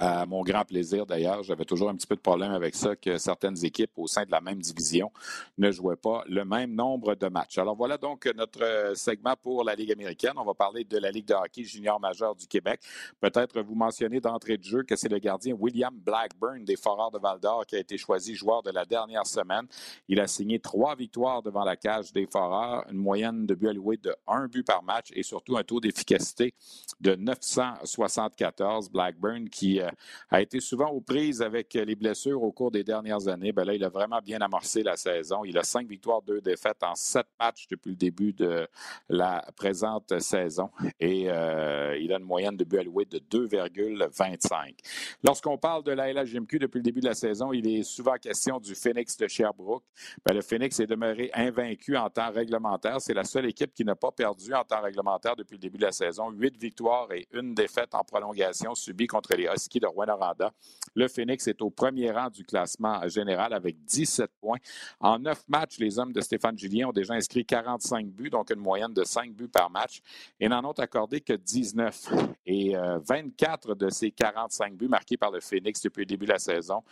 [0.00, 1.42] à mon grand plaisir d'ailleurs.
[1.42, 4.30] J'avais toujours un petit peu de problème avec ça que certaines équipes au sein de
[4.30, 5.12] la même division
[5.58, 7.58] ne jouaient pas le même nombre de matchs.
[7.58, 10.32] Alors voilà donc notre euh, segment pour la Ligue américaine.
[10.36, 12.80] On va parler de la Ligue de hockey junior majeur du Québec.
[13.20, 17.18] Peut-être vous mentionner d'entrée de jeu que c'est le gardien William Blackburn des Foreurs de
[17.18, 19.66] Val-d'Or qui a été choisi joueur de la dernière semaine.
[20.08, 23.98] Il a signé trois victoires devant la cage des Foreurs, une moyenne de buts alloués
[23.98, 26.54] de un but par match et surtout un taux d'efficacité
[27.00, 28.88] de 974.
[28.88, 29.89] Blackburn qui euh,
[30.30, 33.74] a été souvent aux prises avec les blessures au cours des dernières années, ben là,
[33.74, 35.44] il a vraiment bien amorcé la saison.
[35.44, 38.66] Il a cinq victoires, deux défaites en sept matchs depuis le début de
[39.08, 44.74] la présente saison et euh, il a une moyenne de buts alloués de 2,25.
[45.24, 48.58] Lorsqu'on parle de la LHMQ depuis le début de la saison, il est souvent question
[48.58, 49.84] du Phoenix de Sherbrooke.
[50.24, 53.00] Ben, le Phoenix est demeuré invaincu en temps réglementaire.
[53.00, 55.84] C'est la seule équipe qui n'a pas perdu en temps réglementaire depuis le début de
[55.84, 56.30] la saison.
[56.30, 59.48] Huit victoires et une défaite en prolongation subies contre les
[60.94, 64.58] Le Phoenix est au premier rang du classement général avec 17 points.
[64.98, 68.60] En neuf matchs, les hommes de Stéphane Julien ont déjà inscrit 45 buts, donc une
[68.60, 70.00] moyenne de 5 buts par match,
[70.38, 72.08] et n'en ont accordé que 19.
[72.46, 76.32] Et 24 euh, de ces 45 buts marqués par le Phoenix depuis le début de
[76.32, 76.82] la saison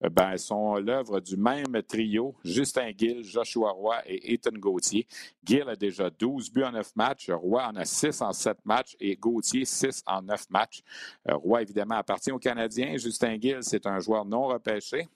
[0.00, 5.06] ben, sont l'œuvre du même trio, Justin Gill, Joshua Roy et Ethan Gauthier.
[5.44, 8.96] Gill a déjà 12 buts en 9 matchs, Roy en a 6 en 7 matchs
[9.00, 10.82] et Gauthier 6 en 9 matchs.
[11.28, 12.96] Euh, Roy, évidemment, appartient aux Canadiens.
[12.96, 15.08] Justin Gill, c'est un joueur non repêché.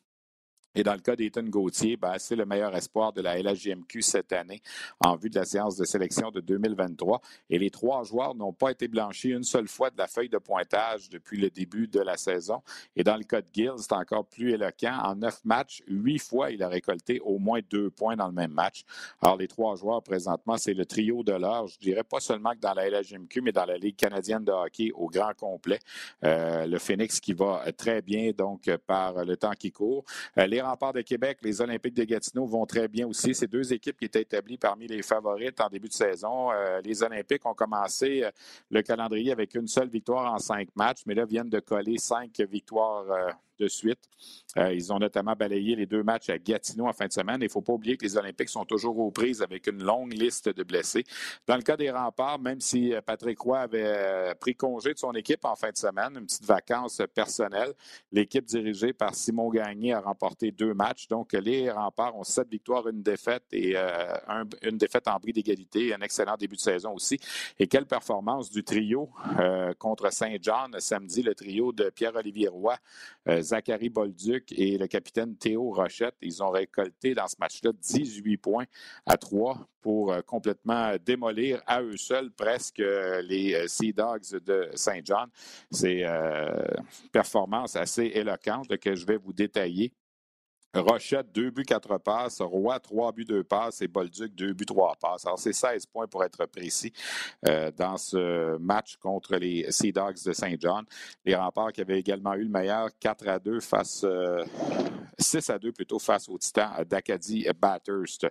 [0.74, 4.32] Et dans le cas d'Ethan Gauthier, ben, c'est le meilleur espoir de la LHJMQ cette
[4.32, 4.62] année
[5.00, 7.20] en vue de la séance de sélection de 2023.
[7.50, 10.38] Et les trois joueurs n'ont pas été blanchis une seule fois de la feuille de
[10.38, 12.62] pointage depuis le début de la saison.
[12.96, 14.98] Et dans le cas de Gill, c'est encore plus éloquent.
[15.02, 18.52] En neuf matchs, huit fois, il a récolté au moins deux points dans le même
[18.52, 18.84] match.
[19.20, 21.66] Alors, les trois joueurs présentement, c'est le trio de l'heure.
[21.66, 24.90] Je dirais pas seulement que dans la LHJMQ, mais dans la Ligue canadienne de hockey
[24.94, 25.80] au grand complet.
[26.24, 30.04] Euh, le Phoenix qui va très bien, donc, par le temps qui court.
[30.38, 33.34] Euh, remparts de Québec, les Olympiques de Gatineau vont très bien aussi.
[33.34, 36.50] C'est deux équipes qui étaient établies parmi les favorites en début de saison.
[36.52, 38.30] Euh, les Olympiques ont commencé euh,
[38.70, 42.40] le calendrier avec une seule victoire en cinq matchs, mais là viennent de coller cinq
[42.40, 43.30] victoires euh,
[43.62, 44.00] de suite.
[44.58, 47.38] Euh, ils ont notamment balayé les deux matchs à Gatineau en fin de semaine.
[47.40, 50.12] Il ne faut pas oublier que les Olympiques sont toujours aux prises avec une longue
[50.12, 51.04] liste de blessés.
[51.46, 54.98] Dans le cas des remparts, même si euh, Patrick Roy avait euh, pris congé de
[54.98, 57.72] son équipe en fin de semaine, une petite vacance personnelle,
[58.10, 61.08] l'équipe dirigée par Simon Gagné a remporté deux matchs.
[61.08, 63.76] Donc, les remparts ont sept victoires, une défaite et
[64.62, 65.94] une défaite en bris d'égalité.
[65.94, 67.18] Un excellent début de saison aussi.
[67.58, 69.10] Et quelle performance du trio
[69.78, 72.76] contre Saint-Jean samedi, le trio de Pierre-Olivier Roy,
[73.52, 76.16] Zachary Bolduc et le capitaine Théo Rochette.
[76.22, 78.64] Ils ont récolté dans ce match-là 18 points
[79.04, 84.38] à 3 pour euh, complètement démolir à eux seuls presque euh, les euh, Sea Dogs
[84.42, 85.26] de Saint-Jean.
[85.70, 89.92] C'est une performance assez éloquente que je vais vous détailler.
[90.74, 92.40] Rochette, deux buts, quatre passes.
[92.40, 93.82] Roy, trois buts, deux passes.
[93.82, 95.26] Et Bolduc, deux buts, trois passes.
[95.26, 96.92] Alors, c'est 16 points pour être précis
[97.46, 100.84] euh, dans ce match contre les Sea Dogs de Saint John.
[101.26, 104.06] Les remparts qui avaient également eu le meilleur 4 à 2 face,
[105.18, 108.26] 6 euh, à 2 plutôt face aux Titans d'Acadie Bathurst.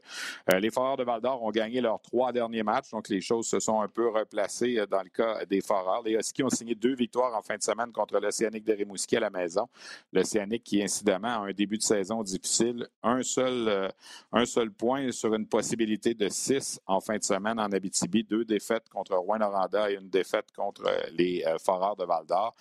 [0.52, 3.60] Euh, les Foreurs de Val-d'Or ont gagné leurs trois derniers matchs, donc les choses se
[3.60, 6.02] sont un peu replacées dans le cas des Foreurs.
[6.04, 9.20] Les Huskies ont signé deux victoires en fin de semaine contre l'Océanique de Rimouski à
[9.20, 9.68] la maison.
[10.12, 12.88] L'Océanique qui, incidemment, a un début de saison difficile.
[13.04, 13.90] Un seul, euh,
[14.32, 18.24] un seul point sur une possibilité de six en fin de semaine en Abitibi.
[18.24, 22.56] Deux défaites contre Rouen-Noranda et une défaite contre euh, les euh, de Val-d'Or.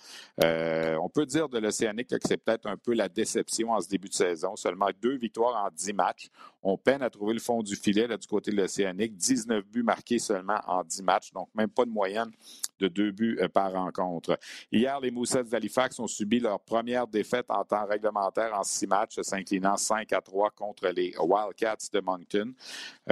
[1.01, 4.09] on peut dire de l'Océanique que c'est peut-être un peu la déception en ce début
[4.09, 4.55] de saison.
[4.55, 6.29] Seulement deux victoires en dix matchs.
[6.63, 9.15] On peine à trouver le fond du filet là, du côté de l'Océanique.
[9.15, 12.31] 19 buts marqués seulement en 10 matchs, donc même pas de moyenne
[12.79, 14.37] de deux buts par rencontre.
[14.71, 19.19] Hier, les Moussets d'Halifax ont subi leur première défaite en temps réglementaire en six matchs,
[19.21, 22.53] s'inclinant 5 à 3 contre les Wildcats de Moncton.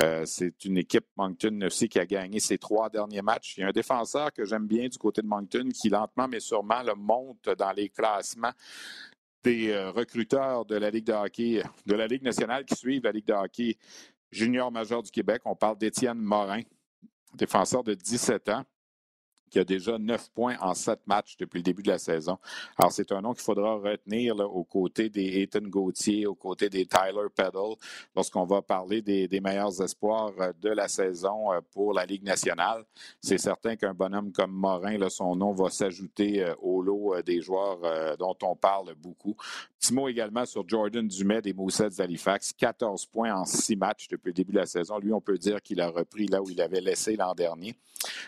[0.01, 3.57] Euh, c'est une équipe Moncton aussi qui a gagné ses trois derniers matchs.
[3.57, 6.39] Il y a un défenseur que j'aime bien du côté de Moncton qui lentement mais
[6.39, 8.53] sûrement le monte dans les classements
[9.43, 13.11] des euh, recruteurs de la Ligue de hockey, de la Ligue nationale qui suivent la
[13.11, 13.77] Ligue de hockey
[14.31, 15.41] junior majeur du Québec.
[15.45, 16.61] On parle d'Étienne Morin,
[17.35, 18.65] défenseur de 17 ans
[19.49, 22.37] qui a déjà neuf points en sept matchs depuis le début de la saison.
[22.77, 26.69] Alors, c'est un nom qu'il faudra retenir là, aux côtés des Ethan Gauthier, aux côtés
[26.69, 27.75] des Tyler Peddle,
[28.15, 32.83] lorsqu'on va parler des, meilleurs espoirs euh, de la saison euh, pour la Ligue nationale.
[33.21, 38.17] C'est certain qu'un bonhomme comme Morin, son nom va s'ajouter euh, au lot des joueurs
[38.17, 39.35] dont on parle beaucoup.
[39.79, 42.53] Petit mot également sur Jordan Dumais des Moussets d'Halifax.
[42.53, 44.99] 14 points en six matchs depuis le début de la saison.
[44.99, 47.75] Lui, on peut dire qu'il a repris là où il avait laissé l'an dernier.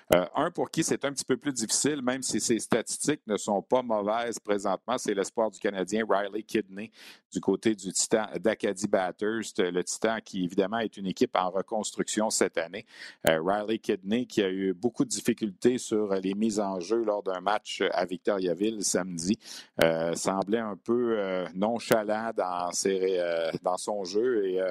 [0.09, 3.35] un pour qui c'est un un petit peu plus difficile, même si ses statistiques ne
[3.35, 4.97] sont pas mauvaises présentement.
[4.97, 6.89] C'est l'espoir du Canadien Riley Kidney
[7.31, 9.59] du côté du Titan d'Acadie Bathurst.
[9.59, 12.85] Le Titan qui, évidemment, est une équipe en reconstruction cette année.
[13.27, 17.23] Euh, Riley Kidney qui a eu beaucoup de difficultés sur les mises en jeu lors
[17.23, 19.37] d'un match à Victoriaville samedi.
[19.83, 22.69] Euh, semblait un peu euh, nonchalant dans,
[23.61, 24.61] dans son jeu et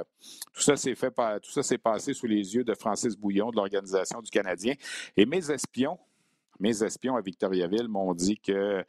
[0.54, 1.10] tout ça s'est fait
[1.42, 4.74] tout ça s'est passé sous les yeux de Francis Bouillon de l'organisation du Canadien.
[5.16, 5.98] Et mes espions
[6.60, 8.84] mes espions à Victoriaville m'ont dit que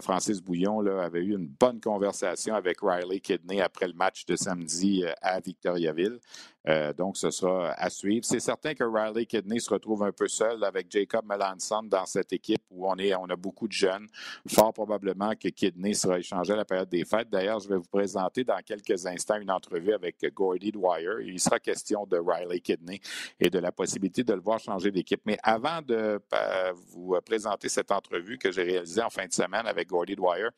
[0.00, 5.04] Francis Bouillon avait eu une bonne conversation avec Riley Kidney après le match de samedi
[5.22, 6.18] à Victoriaville.
[6.66, 8.24] Euh, donc, ce sera à suivre.
[8.24, 12.32] C'est certain que Riley Kidney se retrouve un peu seul avec Jacob Melanson dans cette
[12.32, 14.06] équipe où on, est, on a beaucoup de jeunes.
[14.48, 17.28] Fort probablement que Kidney sera échangé à la période des fêtes.
[17.28, 21.24] D'ailleurs, je vais vous présenter dans quelques instants une entrevue avec Gordy Dwyer.
[21.24, 23.00] Il sera question de Riley Kidney
[23.38, 25.20] et de la possibilité de le voir changer d'équipe.
[25.26, 29.66] Mais avant de euh, vous présenter cette entrevue que j'ai réalisée en fin de semaine
[29.66, 30.48] avec Gordy Dwyer,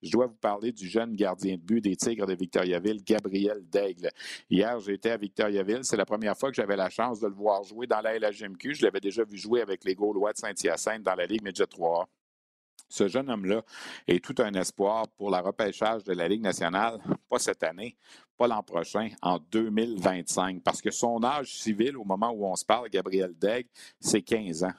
[0.00, 4.10] je dois vous parler du jeune gardien de but des Tigres de Victoriaville, Gabriel Daigle.
[4.48, 7.62] Hier, j'étais à Victoriaville c'est la première fois que j'avais la chance de le voir
[7.62, 8.74] jouer dans la LHMQ.
[8.74, 12.08] Je l'avais déjà vu jouer avec les Gaulois de Saint-Hyacinthe dans la Ligue Midget 3
[12.88, 13.62] ce jeune homme-là
[14.06, 17.96] est tout un espoir pour la repêchage de la Ligue nationale, pas cette année,
[18.36, 22.64] pas l'an prochain, en 2025, parce que son âge civil au moment où on se
[22.64, 23.66] parle, Gabriel Degg,
[24.00, 24.72] c'est 15 ans.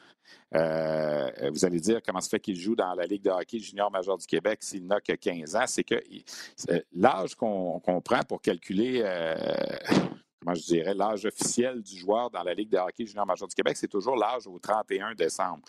[0.56, 3.90] Euh, vous allez dire comment se fait qu'il joue dans la Ligue de hockey junior
[3.90, 5.68] major du Québec s'il n'a que 15 ans?
[5.68, 6.02] C'est que
[6.94, 9.36] l'âge qu'on prend pour calculer euh,
[10.54, 13.78] je dirais, l'âge officiel du joueur dans la Ligue de hockey junior major du Québec,
[13.78, 15.64] c'est toujours l'âge au 31 décembre.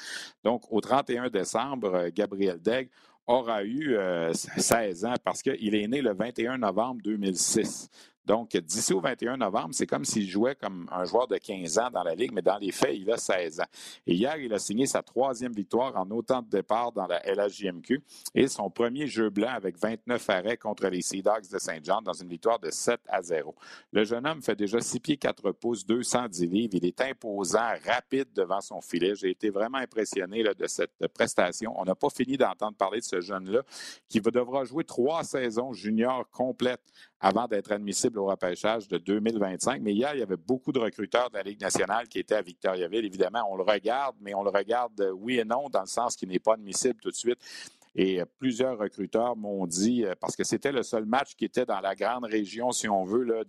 [0.45, 2.89] Donc, au 31 décembre, euh, Gabriel Degg
[3.27, 3.95] aura eu
[4.33, 7.91] 16 ans parce qu'il est né le 21 novembre 2006.
[8.29, 11.91] Donc, d'ici au 21 novembre, c'est comme s'il jouait comme un joueur de 15 ans
[11.91, 13.67] dans la Ligue, mais dans les faits, il a 16 ans.
[14.07, 18.03] Et hier, il a signé sa troisième victoire en autant de départ dans la LHJMQ
[18.35, 22.13] et son premier jeu blanc avec 29 arrêts contre les Sea Dogs de Saint-Jean dans
[22.13, 23.55] une victoire de 7 à 0.
[23.93, 26.75] Le jeune homme fait déjà 6 pieds 4 pouces, 210 livres.
[26.75, 29.15] Il est imposant, rapide devant son filet.
[29.15, 31.73] J'ai été vraiment impressionné de cette prestation.
[31.81, 33.63] On n'a pas fini d'entendre parler de ce jeune-là
[34.07, 36.85] qui devra jouer trois saisons juniors complètes
[37.21, 39.83] avant d'être admissible au repêchage de 2025.
[39.83, 42.43] Mais hier, il y avait beaucoup de recruteurs de la Ligue nationale qui étaient à
[42.43, 43.05] Victoriaville.
[43.05, 46.15] Évidemment, on le regarde, mais on le regarde euh, oui et non, dans le sens
[46.15, 47.39] qu'il n'est pas admissible tout de suite.
[47.95, 51.67] Et euh, plusieurs recruteurs m'ont dit, euh, parce que c'était le seul match qui était
[51.67, 53.43] dans la grande région, si on veut, là,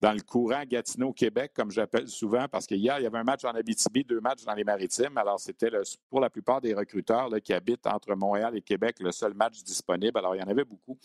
[0.00, 3.50] dans le courant Gatineau-Québec, comme j'appelle souvent, parce qu'hier, il y avait un match en
[3.50, 5.16] Abitibi, deux matchs dans les Maritimes.
[5.16, 5.70] Alors, c'était
[6.10, 10.18] pour la plupart des recruteurs qui habitent entre Montréal et Québec le seul match disponible.
[10.18, 10.98] Alors, il y en avait beaucoup.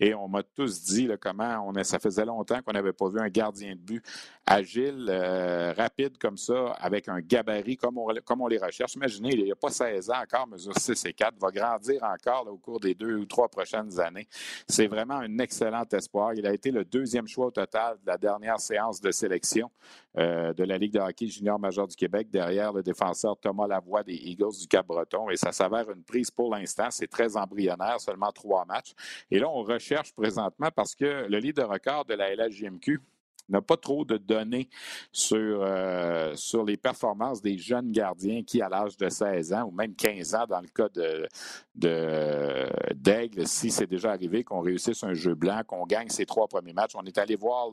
[0.00, 3.28] Et on m'a tous dit comment on ça faisait longtemps qu'on n'avait pas vu un
[3.28, 4.04] gardien de but
[4.46, 8.94] agile, euh, rapide comme ça, avec un gabarit comme on, comme on les recherche.
[8.94, 12.15] Imaginez, il n'y a pas 16 ans encore, mesure 6 et 4, va grandir encore
[12.46, 14.26] au cours des deux ou trois prochaines années.
[14.68, 16.34] C'est vraiment un excellent espoir.
[16.34, 19.70] Il a été le deuxième choix au total de la dernière séance de sélection
[20.18, 24.02] euh, de la Ligue de hockey junior majeur du Québec derrière le défenseur Thomas Lavoie
[24.02, 25.30] des Eagles du Cap-Breton.
[25.30, 26.88] Et ça s'avère une prise pour l'instant.
[26.90, 28.94] C'est très embryonnaire, seulement trois matchs.
[29.30, 33.00] Et là, on recherche présentement parce que le leader record de la LHJMQ,
[33.48, 34.68] n'a pas trop de données
[35.12, 39.70] sur, euh, sur les performances des jeunes gardiens qui, à l'âge de 16 ans ou
[39.70, 41.28] même 15 ans, dans le cas de,
[41.76, 46.72] d'Aigle, si c'est déjà arrivé qu'on réussisse un jeu blanc, qu'on gagne ses trois premiers
[46.72, 46.92] matchs.
[46.94, 47.70] On est allé voir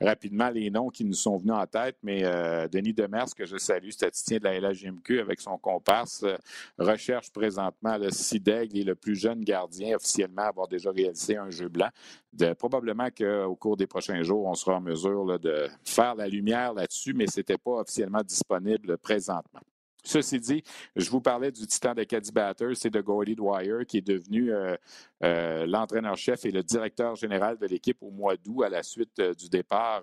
[0.00, 3.56] rapidement les noms qui nous sont venus en tête, mais euh, Denis Demers, que je
[3.56, 6.36] salue, statisticien de la LHJMQ avec son comparse, euh,
[6.78, 11.50] recherche présentement le si Daigle est le plus jeune gardien officiellement avoir déjà réalisé un
[11.50, 11.88] jeu blanc.
[12.32, 16.74] De, probablement qu'au cours des prochains jours, on sera en mesure de faire la lumière
[16.74, 19.60] là-dessus, mais ce n'était pas officiellement disponible présentement.
[20.04, 20.62] Ceci dit,
[20.96, 24.52] je vous parlais du titan de Caddy Batters, c'est de Gordy Dwyer, qui est devenu
[24.52, 24.76] euh,
[25.24, 29.34] euh, l'entraîneur-chef et le directeur général de l'équipe au mois d'août à la suite euh,
[29.34, 30.02] du départ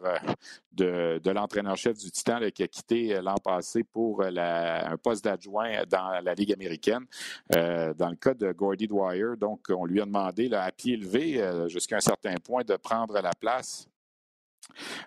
[0.73, 6.33] de, l'entraîneur-chef du titan qui a quitté l'an passé pour un poste d'adjoint dans la
[6.33, 7.05] Ligue américaine.
[7.49, 11.97] dans le cas de Gordy Dwyer, donc, on lui a demandé à pied levé, jusqu'à
[11.97, 13.87] un certain point, de prendre la place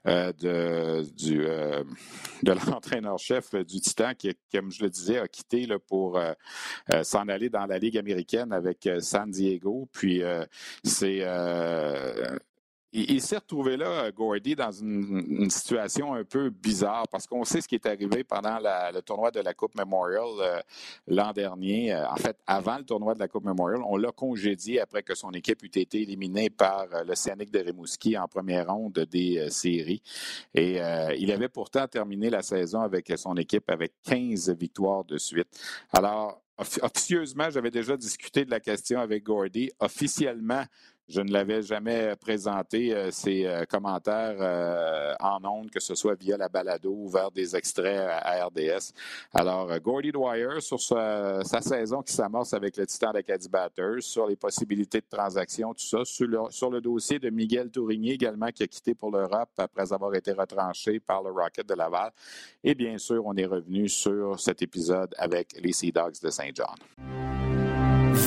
[0.07, 1.85] euh, de, du, euh,
[2.43, 6.33] de l'entraîneur-chef du Titan qui, comme je le disais, a quitté là, pour euh,
[7.03, 9.89] s'en aller dans la Ligue américaine avec San Diego.
[9.93, 10.23] Puis
[10.85, 11.25] c'est
[12.93, 17.69] il, s'est retrouvé là, Gordy, dans une, situation un peu bizarre parce qu'on sait ce
[17.69, 20.61] qui est arrivé pendant le tournoi de la Coupe Memorial euh,
[21.07, 21.93] l'an dernier.
[21.93, 25.15] Euh, en fait, avant le tournoi de la Coupe Memorial, on l'a congédié après que
[25.15, 30.03] son équipe eût été éliminée par euh, l'Océanique de Rimouski en première ronde des séries.
[30.55, 30.81] Et
[31.19, 35.49] il avait pourtant terminé la saison avec son équipe avec 15 victoires de suite.
[35.93, 36.43] Alors,
[36.83, 39.71] officieusement, j'avais déjà discuté de la question avec Gordy.
[39.79, 40.65] Officiellement,
[41.09, 46.15] Je ne l'avais jamais présenté, euh, ces euh, commentaires euh, en ondes, que ce soit
[46.21, 48.93] via la balado ou vers des extraits à RDS.
[49.33, 54.37] Alors, Gordy Dwyer, sur sa, saison qui s'amorce avec le Titan d'Acadie Batters, sur les
[54.37, 58.63] possibilités de transaction, tout ça, sur le, sur le dossier de Miguel Tourigny également, qui
[58.65, 62.13] a quitté pour l'Europe après avoir été retranché par le Rocket de Laval.
[62.63, 66.51] Et bien sûr, on est revenu sur cet épisode avec les Sea Dogs de Saint
[66.55, 67.38] John.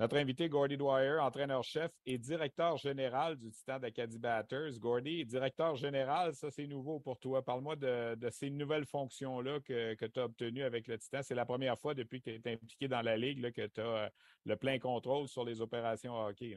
[0.00, 4.78] Notre invité, Gordy Dwyer, entraîneur-chef et directeur général du Titan d'Acadie Batters.
[4.78, 7.44] Gordy, directeur général, ça c'est nouveau pour toi.
[7.44, 11.20] Parle-moi de, ces nouvelles fonctions-là que, tu as obtenues avec le Titan.
[11.22, 13.84] C'est la première fois depuis que tu es impliqué dans la Ligue que tu as
[13.84, 14.08] euh,
[14.46, 16.56] le plein contrôle sur les opérations hockey.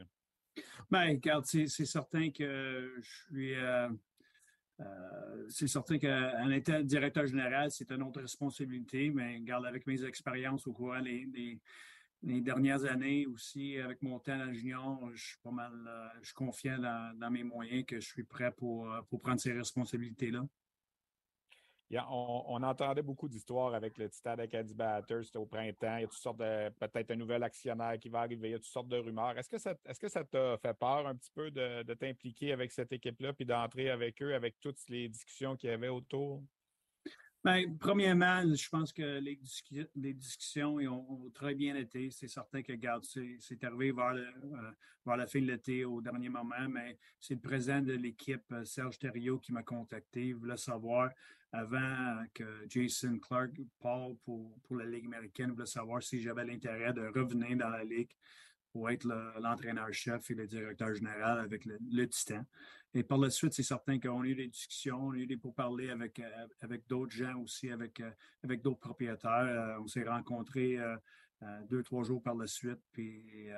[0.90, 3.54] Bien, regarde, c'est certain que je suis.
[3.56, 3.90] Euh,
[4.80, 10.02] euh, c'est certain qu'en étant directeur général, c'est une autre responsabilité, mais regarde, avec mes
[10.02, 11.60] expériences au courant des
[12.24, 16.26] les dernières années aussi, avec mon temps dans junior, je suis pas mal, euh, je
[16.26, 20.46] suis confiant dans, mes moyens que je suis prêt pour, euh, pour prendre ces responsabilités-là.
[22.08, 25.96] on, entendait beaucoup d'histoires avec le Titan d'Acadie Batters au printemps.
[25.96, 28.48] Il y a toutes sortes de, peut-être un nouvel actionnaire qui va arriver.
[28.48, 29.36] Il y a toutes sortes de rumeurs.
[29.38, 32.52] Est-ce que ça, est-ce que ça t'a fait peur un petit peu de, de t'impliquer
[32.52, 36.42] avec cette équipe-là puis d'entrer avec eux, avec toutes les discussions qu'il y avait autour?
[37.44, 42.10] Bien, premièrement, je pense que les, discussions ont, très bien été.
[42.10, 44.70] C'est certain que, regarde, c'est arrivé vers, euh,
[45.04, 48.64] vers, la fin de l'été au dernier moment, mais c'est le président de l'équipe, euh,
[48.64, 50.28] Serge Thériault, qui m'a contacté.
[50.28, 51.10] Il voulait savoir,
[51.52, 56.46] avant que Jason Clark parle pour, pour la Ligue américaine, il voulait savoir si j'avais
[56.46, 58.12] l'intérêt de revenir dans la Ligue
[58.74, 59.04] pour être
[59.40, 62.44] l'entraîneur-chef et le directeur général avec le, le Titan.
[62.92, 65.36] Et par la suite, c'est certain qu'on a eu des discussions, on a eu des
[65.36, 68.10] pourparlers avec, euh, avec d'autres gens aussi, avec, euh,
[68.42, 69.30] avec d'autres propriétaires.
[69.30, 70.78] Euh, on s'est rencontrés
[71.70, 72.80] deux, trois jours par la suite.
[72.90, 73.48] Puis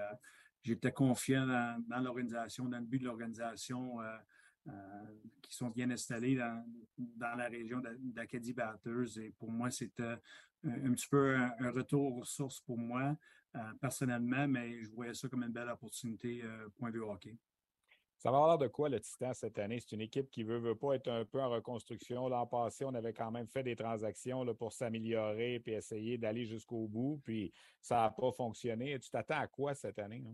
[0.62, 3.98] j'étais confiant dans, l'organisation, dans le but de l'organisation.
[5.40, 6.62] qui sont bien installés dans,
[6.98, 9.18] dans la région d'Acadie Batters.
[9.18, 10.18] Et pour moi, c'était
[10.64, 13.16] un, petit peu un, retour aux sources pour moi,
[13.80, 16.42] personnellement, mais je voyais ça comme une belle opportunité
[16.76, 17.36] point de vue hockey.
[18.18, 19.78] Ça va avoir de quoi le Titan cette année?
[19.78, 22.28] C'est une équipe qui veut, veut pas être un peu en reconstruction.
[22.28, 26.46] L'an passé, on avait quand même fait des transactions là, pour s'améliorer et essayer d'aller
[26.46, 28.98] jusqu'au bout, puis ça n'a pas fonctionné.
[28.98, 30.24] Tu t'attends à quoi cette année?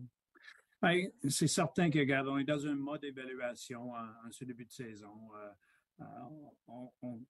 [0.81, 4.73] Ben, c'est certain que, regarde, on est dans un mode d'évaluation en, ce début de
[4.73, 5.31] saison.
[5.37, 5.51] Euh,
[6.01, 6.05] euh,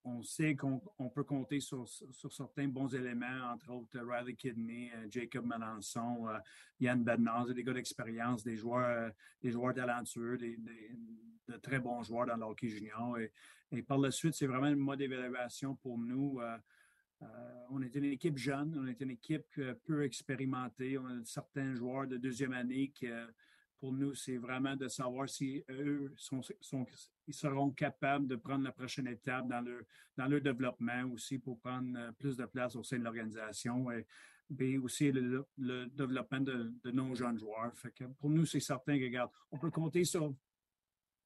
[0.05, 0.81] on, sait qu'on
[1.14, 1.87] peut compter sur,
[2.31, 6.38] certains bons éléments, entre autres Riley Kidney, euh, Jacob Melançon, euh,
[6.81, 9.11] Yann Bednaz, des gars d'expérience, des joueurs,
[9.42, 10.59] des joueurs talentueux, des,
[11.48, 13.18] de très bons joueurs dans l'hockey junior.
[13.18, 16.40] Et, par la suite, c'est vraiment le mode d'évaluation pour nous.
[17.70, 20.98] on est une équipe jeune, on est une équipe peu expérimentée.
[20.98, 23.07] On a certains joueurs de deuxième année qui
[23.83, 26.40] pour nous, c'est vraiment de savoir si eux sont,
[27.27, 29.83] ils seront capables de prendre la prochaine étape dans leur,
[30.16, 34.07] dans leur développement aussi pour prendre euh, plus de place au sein de l'organisation et,
[34.79, 35.45] aussi le,
[35.97, 37.73] développement de, nos jeunes joueurs.
[38.21, 40.33] pour nous, c'est certain que, regarde, on peut compter sur,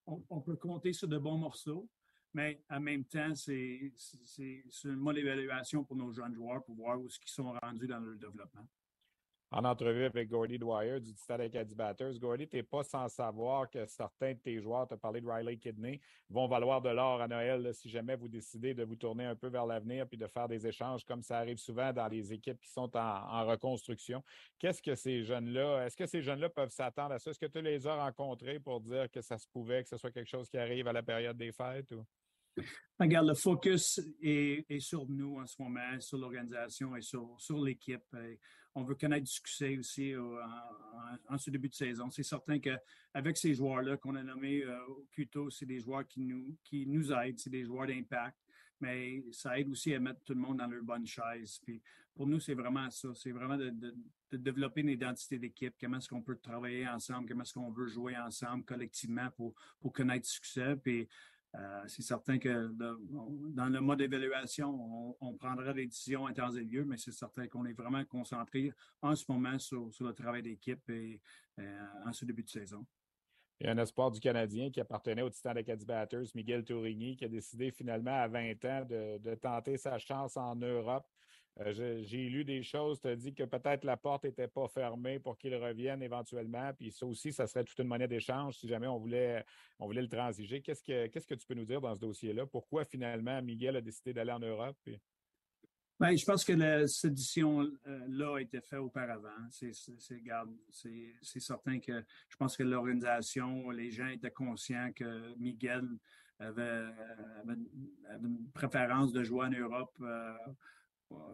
[0.06, 1.86] on, peut compter sur de bons morceaux,
[2.32, 3.92] mais en même temps, c'est
[4.38, 8.16] une bonne évaluation pour nos jeunes joueurs pour voir où ils sont rendus dans leur
[8.16, 8.66] développement
[9.50, 12.18] en entrevue avec Gordy Dwyer du Stade Acadie Batters.
[12.18, 15.28] Gordy, tu n'es pas sans savoir que certains de tes joueurs, tu as parlé de
[15.28, 19.24] Riley Kidney, vont valoir de l'or à Noël si jamais vous décidez de vous tourner
[19.24, 22.32] un peu vers l'avenir puis de faire des échanges comme ça arrive souvent dans les
[22.32, 24.24] équipes qui sont en, reconstruction.
[24.58, 27.30] Qu'est-ce que ces jeunes-là, est-ce que ces jeunes-là peuvent s'attendre à ça?
[27.30, 30.10] Est-ce que tu les as rencontrés pour dire que ça se pouvait, que ce soit
[30.10, 31.92] quelque chose qui arrive à la période des fêtes?
[31.92, 32.04] Ou?
[32.98, 38.04] Regarde, le focus est, sur nous en ce moment, sur l'organisation et sur, l'équipe.
[38.74, 40.14] On veut connaître du succès aussi
[41.28, 42.10] en, ce début de saison.
[42.10, 44.78] C'est certain qu'avec ces joueurs-là qu'on a nommés euh,
[45.10, 48.38] plus tôt, c'est des joueurs qui nous, qui nous aident, c'est des joueurs d'impact,
[48.80, 51.58] mais ça aide aussi à mettre tout le monde dans leur bonne chaise.
[51.64, 51.82] Puis
[52.14, 53.08] pour nous, c'est vraiment ça.
[53.14, 53.72] C'est vraiment de,
[54.32, 55.74] développer une identité d'équipe.
[55.78, 57.28] Comment est-ce qu'on peut travailler ensemble?
[57.28, 60.76] Comment est-ce qu'on veut jouer ensemble collectivement pour, pour connaître du succès?
[60.76, 61.08] Puis
[61.86, 66.84] c'est certain que dans le mode d'évaluation, on, prendra des décisions en temps et lieu,
[66.84, 71.20] mais c'est certain qu'on est vraiment concentré en ce moment sur, le travail d'équipe et
[72.04, 72.84] en ce début de saison.
[73.64, 77.28] A un espoir du Canadien qui appartenait au Titan Acadie Batters, Miguel Tourigny, qui a
[77.28, 81.06] décidé finalement à 20 ans de, tenter sa chance en Europe.
[81.60, 85.18] Euh, j'ai lu des choses, tu as dit que peut-être la porte n'était pas fermée
[85.18, 86.72] pour qu'il revienne éventuellement.
[86.74, 89.44] Puis ça aussi, ça serait toute une monnaie d'échange si jamais on voulait,
[89.78, 90.60] on voulait le transiger.
[90.60, 92.44] Qu'est-ce que, tu peux nous dire dans ce dossier-là?
[92.46, 94.76] Pourquoi finalement Miguel a décidé d'aller en Europe?
[95.98, 99.48] Bien, je pense que cette édition-là a été faite auparavant.
[99.50, 99.72] C'est
[101.40, 105.88] certain que je pense que l'organisation, les gens étaient conscients que Miguel
[106.38, 106.84] avait,
[107.48, 109.96] une préférence de jouer en Europe.
[110.02, 110.34] Euh,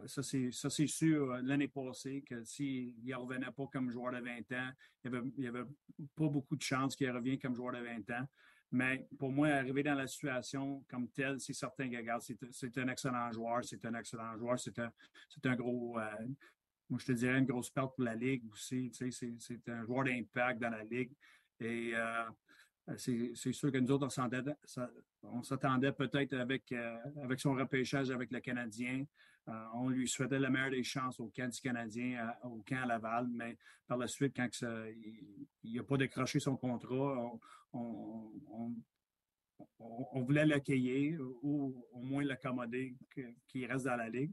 [0.06, 4.70] ça, c'est sûr l'année passée que s'il ne revenait pas comme joueur de 20 ans,
[5.04, 5.68] il n'y avait, avait,
[6.14, 8.26] pas beaucoup de chances qu'il revienne comme joueur de 20 ans.
[8.72, 11.96] Mais pour moi, arriver dans la situation comme telle, c'est certain que
[12.50, 14.90] c'est un excellent joueur, c'est un excellent joueur, c'est un,
[15.44, 16.04] un, gros, euh,
[16.88, 18.90] moi je te dirais une grosse perte pour la Ligue aussi.
[18.92, 21.12] c'est un joueur d'impact dans la Ligue.
[21.60, 22.24] Et euh,
[22.96, 24.08] c'est sûr que nous autres,
[25.22, 29.04] on s'attendait peut-être avec, euh, avec son repêchage avec le Canadien.
[29.74, 33.56] On lui souhaitait la meilleure des chances au camp du Canadien, au camp Laval, mais
[33.86, 34.48] par la suite, quand
[35.62, 37.32] il n'a pas décroché son contrat,
[37.72, 38.70] on,
[40.14, 42.94] voulait l'accueillir ou au moins l'accommoder,
[43.48, 44.32] qu'il reste dans la Ligue.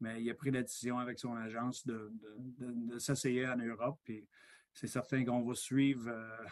[0.00, 2.10] Mais il a pris la décision avec son agence de,
[2.58, 3.98] de, en Europe.
[4.04, 4.26] Puis
[4.72, 6.44] c'est certain qu'on va suivre euh,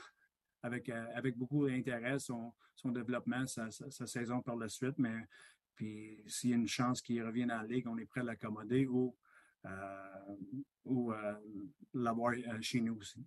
[0.63, 2.53] avec, euh, avec beaucoup d'intérêt son,
[2.85, 3.71] développement, sa,
[4.07, 4.99] saison par la suite.
[4.99, 5.27] Mais
[5.79, 8.89] puis s'il y a une chance qu'il revienne en Ligue, on est prêt à l'accommoder
[8.89, 9.15] ou,
[9.65, 9.71] euh,
[10.85, 11.13] ou
[11.95, 13.25] l'avoir chez nous aussi.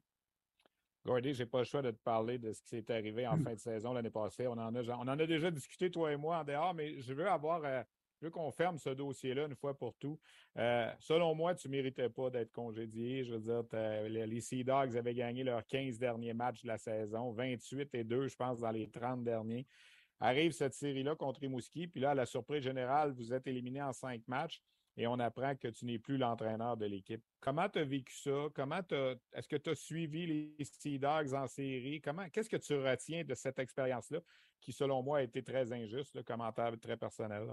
[1.06, 3.38] Gordy, je n'ai pas le choix de te parler de ce qui s'est arrivé en
[3.38, 4.47] fin de saison l'année passée.
[4.47, 7.14] On en, a, on en a déjà discuté, toi et moi, en dehors, mais je
[7.14, 7.64] veux avoir.
[7.64, 7.82] Euh,
[8.20, 10.20] je veux qu'on ferme ce dossier-là une fois pour tout.
[10.56, 13.24] Euh, selon moi, tu ne méritais pas d'être congédié.
[13.24, 13.64] Je veux dire,
[14.08, 18.28] les Sea Dogs avaient gagné leurs 15 derniers matchs de la saison, 28 et 2,
[18.28, 19.66] je pense, dans les 30 derniers.
[20.22, 23.91] Arrive cette série-là contre Rimouski, puis là, à la surprise générale, vous êtes éliminé en
[23.91, 24.61] cinq matchs
[24.95, 27.24] et on apprend que tu n'es plus l'entraîneur de l'équipe.
[27.39, 28.47] Comment tu as vécu ça?
[28.53, 28.82] Comment
[29.34, 32.01] est-ce que tu as suivi les Sea Dogs en série?
[32.01, 34.19] Comment, qu'est-ce que tu retiens de cette expérience-là
[34.59, 37.47] qui, selon moi, a été très injuste, le commentaire très personnel?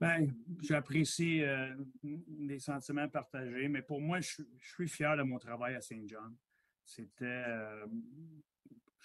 [0.00, 0.26] Bien,
[0.62, 5.80] j'apprécie euh, les sentiments partagés, mais pour moi, je, suis fier de mon travail à
[5.80, 6.34] Saint John.
[6.84, 7.86] C'était, euh,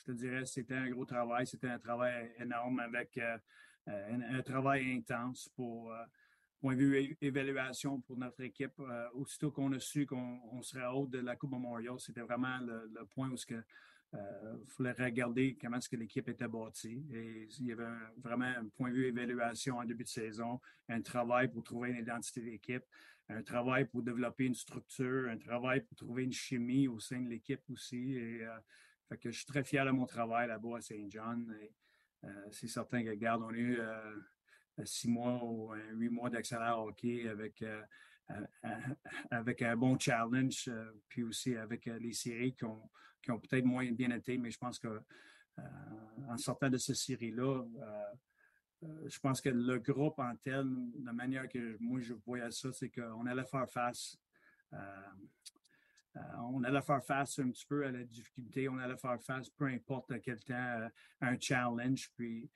[0.01, 3.37] je te dirais, c'était un gros travail, c'était un travail énorme avec euh,
[3.87, 5.93] un, travail intense pour
[6.61, 11.07] point de vue évaluation pour notre équipe, euh, aussitôt qu'on a su qu'on serait haut
[11.07, 13.63] de la Coupe Memorial, c'était vraiment le, point où il
[14.13, 17.03] euh, fallait regarder comment est-ce que l'équipe était bâtie.
[17.11, 17.85] Et il y avait
[18.17, 21.97] vraiment un point de vue évaluation en début de saison, un travail pour trouver une
[21.97, 22.83] identité d'équipe,
[23.27, 27.29] un travail pour développer une structure, un travail pour trouver une chimie au sein de
[27.29, 28.19] l'équipe aussi.
[28.19, 28.59] Euh,
[29.17, 31.53] que je suis très fier de mon travail là-bas à Saint John.
[32.51, 33.79] c'est certain que, regarde, on a eu
[34.85, 37.61] six mois ou huit mois d'excellent hockey avec,
[38.63, 38.71] euh,
[39.31, 42.89] avec un bon challenge, euh, puis aussi avec euh, les séries qui ont,
[43.21, 45.01] qui ont peut-être moins bien été, mais je pense que
[46.27, 47.63] en sortant de cette série-là,
[49.05, 50.65] je pense que le groupe en tel,
[51.03, 54.17] la manière que moi je voyais ça, c'est qu'on allait faire face.
[56.39, 59.65] On allait faire face un petit peu à la difficulté, on allait faire face, peu
[59.65, 60.89] importe à quel temps, à
[61.27, 62.49] un challenge, puis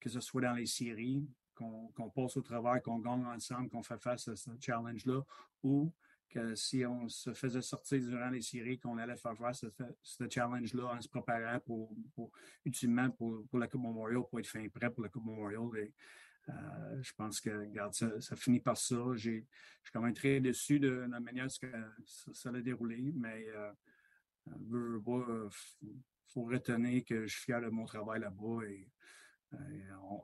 [0.00, 3.98] que ce soit dans les séries, qu'on passe au travail, qu'on gagne ensemble, qu'on fait
[3.98, 5.22] face à ce challenge-là,
[5.62, 5.92] ou
[6.28, 9.68] que si on se faisait sortir durant les séries, qu'on allait faire face à
[10.02, 12.30] ce, challenge-là en se préparant pour,
[12.64, 15.88] utilement pour, la Coupe Memorial, pour être fin prêt pour la Coupe Memorial.
[16.48, 18.96] Euh, je pense que, regarde, ça, finit par ça.
[19.14, 19.46] Je suis
[19.92, 21.70] quand même très déçu de la manière que
[22.04, 23.72] ça, ça a déroulé, mais euh,
[24.46, 25.50] il
[26.28, 28.88] faut retenir que je suis fier de mon travail là-bas et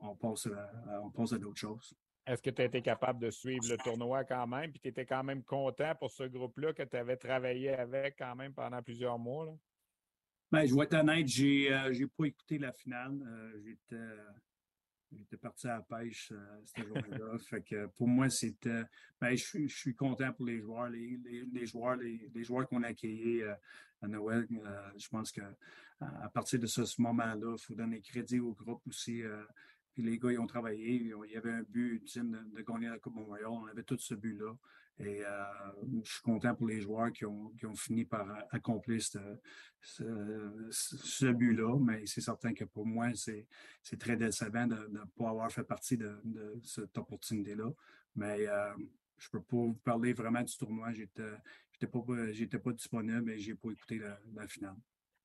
[0.02, 1.94] on, pense à, d'autres choses.
[2.26, 5.06] Est-ce que tu as été capable de suivre le tournoi quand même, puis tu étais
[5.06, 9.18] quand même content pour ce groupe-là que tu avais travaillé avec quand même pendant plusieurs
[9.18, 9.46] mois?
[9.46, 9.52] Là?
[10.52, 13.18] Ben, je vais être honnête, j'ai n'ai euh, pas écouté la finale.
[13.26, 14.04] Euh, j'étais
[15.40, 17.38] parti à la pêche euh, ce jour-là.
[17.48, 18.84] fait que pour moi, c'était.
[19.20, 23.42] Ben, je, suis content pour les joueurs, les, joueurs, les, joueurs qu'on a accueillis
[24.00, 24.46] à Noël.
[24.96, 25.42] je pense que
[26.22, 29.22] à partir de ce, moment-là, il faut donner crédit au groupe aussi.
[29.22, 29.42] Euh,
[29.94, 30.94] puis les gars, ils ont travaillé.
[30.94, 33.48] Il y avait un but ultime de, gagner la Coupe Memorial.
[33.48, 34.56] On avait tout ce but-là.
[34.98, 35.22] Et
[36.04, 39.18] je suis content pour les joueurs qui ont, qui ont fini par accomplir ce,
[40.70, 43.46] ce, but-là, mais c'est certain que pour moi, c'est
[43.98, 47.72] très décevant de ne pas avoir fait partie de, de cette opportunité-là.
[48.14, 48.46] Mais
[49.22, 50.92] je ne peux pas vous parler vraiment du tournoi.
[50.92, 54.00] Je n'étais pas, pas disponible et je n'ai pas écouté
[54.34, 54.76] la, finale.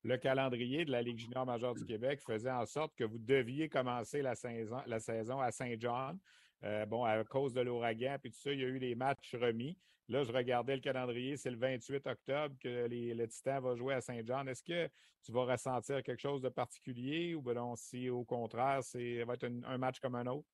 [0.04, 3.68] Le calendrier de la Ligue junior majeure du Québec faisait en sorte que vous deviez
[3.68, 6.16] commencer la saison, la saison à Saint-Jean.
[6.64, 9.34] Euh, bon, à cause de l'ouragan, puis tout ça, il y a eu les matchs
[9.34, 9.78] remis.
[10.08, 13.94] Là, je regardais le calendrier, c'est le 28 octobre que les, le Titan va jouer
[13.94, 14.46] à Saint-Jean.
[14.46, 14.88] Est-ce que
[15.22, 19.44] tu vas ressentir quelque chose de particulier ou ben si au contraire, c'est va être
[19.44, 20.48] un match comme un autre?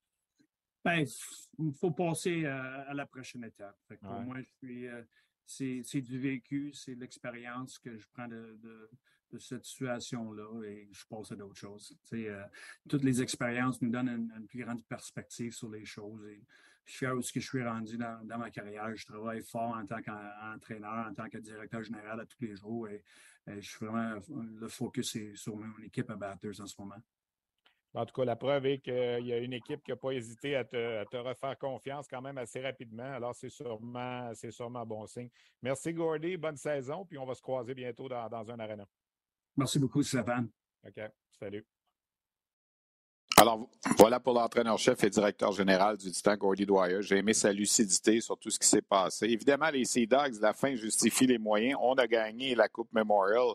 [0.85, 1.07] Ben,
[1.59, 3.79] il faut passer à, la prochaine étape.
[4.03, 5.03] pour moi, je suis, euh,
[5.47, 8.91] c'est, du vécu, c'est l'expérience que je prends de,
[9.39, 11.97] cette situation-là et je passe à d'autres choses.
[12.13, 12.45] Euh,
[12.89, 16.27] toutes les expériences nous donnent une, plus grande perspective sur les choses.
[16.27, 16.43] Et
[16.85, 18.95] je suis fier de ce que je suis rendu dans, ma carrière.
[18.95, 22.89] Je travaille fort en tant qu'entraîneur, en tant que directeur général à tous les jours
[22.89, 23.03] et,
[23.47, 24.19] je suis vraiment,
[24.59, 26.97] le focus est sur mon équipe à Batters en ce moment.
[27.97, 30.57] En tout cas, la preuve est qu'il y a une équipe qui n'a pas hésité
[30.57, 33.05] à te, refaire confiance quand même assez rapidement.
[33.05, 35.31] Alors, c'est sûrement, c'est sûrement bon signe.
[35.63, 36.37] Merci, Gordy.
[36.37, 37.07] Bonne saison.
[37.07, 38.85] Puis on va se croiser bientôt dans, dans un arena.
[39.57, 40.49] Merci beaucoup, Stéphane.
[40.87, 41.01] OK.
[41.39, 41.65] Salut.
[43.37, 47.03] Alors, voilà pour l'entraîneur-chef et directeur général du Titan, Gordy Dwyer.
[47.03, 49.27] J'ai aimé sa lucidité sur tout ce qui s'est passé.
[49.27, 51.77] Évidemment, les Sea Dogs, la fin justifie les moyens.
[51.83, 53.55] On a gagné la Coupe Memorial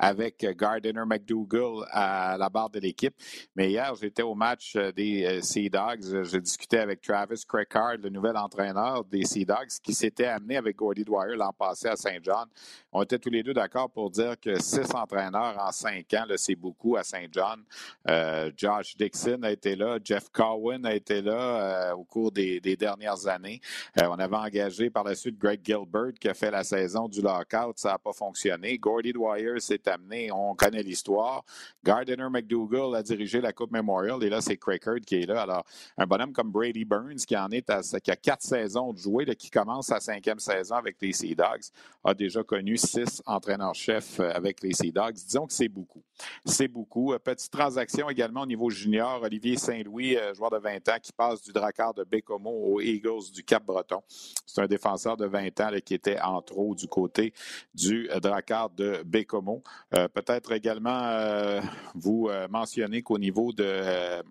[0.00, 3.14] avec Gardiner McDougall à la barre de l'équipe.
[3.54, 6.24] Mais hier, j'étais au match des euh, Sea Dogs.
[6.24, 10.76] J'ai discuté avec Travis Crackard, le nouvel entraîneur des Sea Dogs, qui s'était amené avec
[10.76, 12.46] Gordy Dwyer l'an passé à Saint John.
[12.92, 16.54] On était tous les deux d'accord pour dire que six entraîneurs en cinq ans, c'est
[16.54, 17.62] beaucoup à Saint John.
[18.08, 22.60] Euh, Josh Dixon a été là, Jeff Cowan a été là euh, au cours des,
[22.60, 23.60] dernières années.
[24.02, 27.76] on avait engagé par la suite Greg Gilbert qui a fait la saison du lockout.
[27.76, 28.78] Ça n'a pas fonctionné.
[28.78, 30.30] Gordy Dwyer s'est amené.
[30.32, 31.44] On connaît l'histoire.
[31.84, 35.42] Gardiner McDougall a dirigé la Coupe Memorial et là, c'est Craigheart qui est là.
[35.42, 35.64] Alors,
[35.98, 39.26] un bonhomme comme Brady Burns, qui en est à, qui a quatre saisons de jouer,
[39.36, 41.70] qui commence sa cinquième saison avec les Sea Dogs,
[42.04, 45.14] a déjà connu six entraîneurs-chefs euh, avec les Sea Dogs.
[45.14, 46.02] Disons que c'est beaucoup.
[46.44, 47.12] C'est beaucoup.
[47.12, 49.22] Euh, petite transaction également au niveau junior.
[49.22, 53.30] Olivier Saint-Louis, euh, joueur de 20 ans, qui passe du Drakkar de Bécomo aux Eagles
[53.32, 54.02] du Cap-Breton.
[54.46, 57.32] C'est un défenseur de 20 ans qui était en trop du côté
[57.74, 59.62] du Drakkar de Bécomo.
[59.94, 61.60] Euh, peut-être également euh,
[61.94, 64.22] vous euh, mentionner qu'au niveau de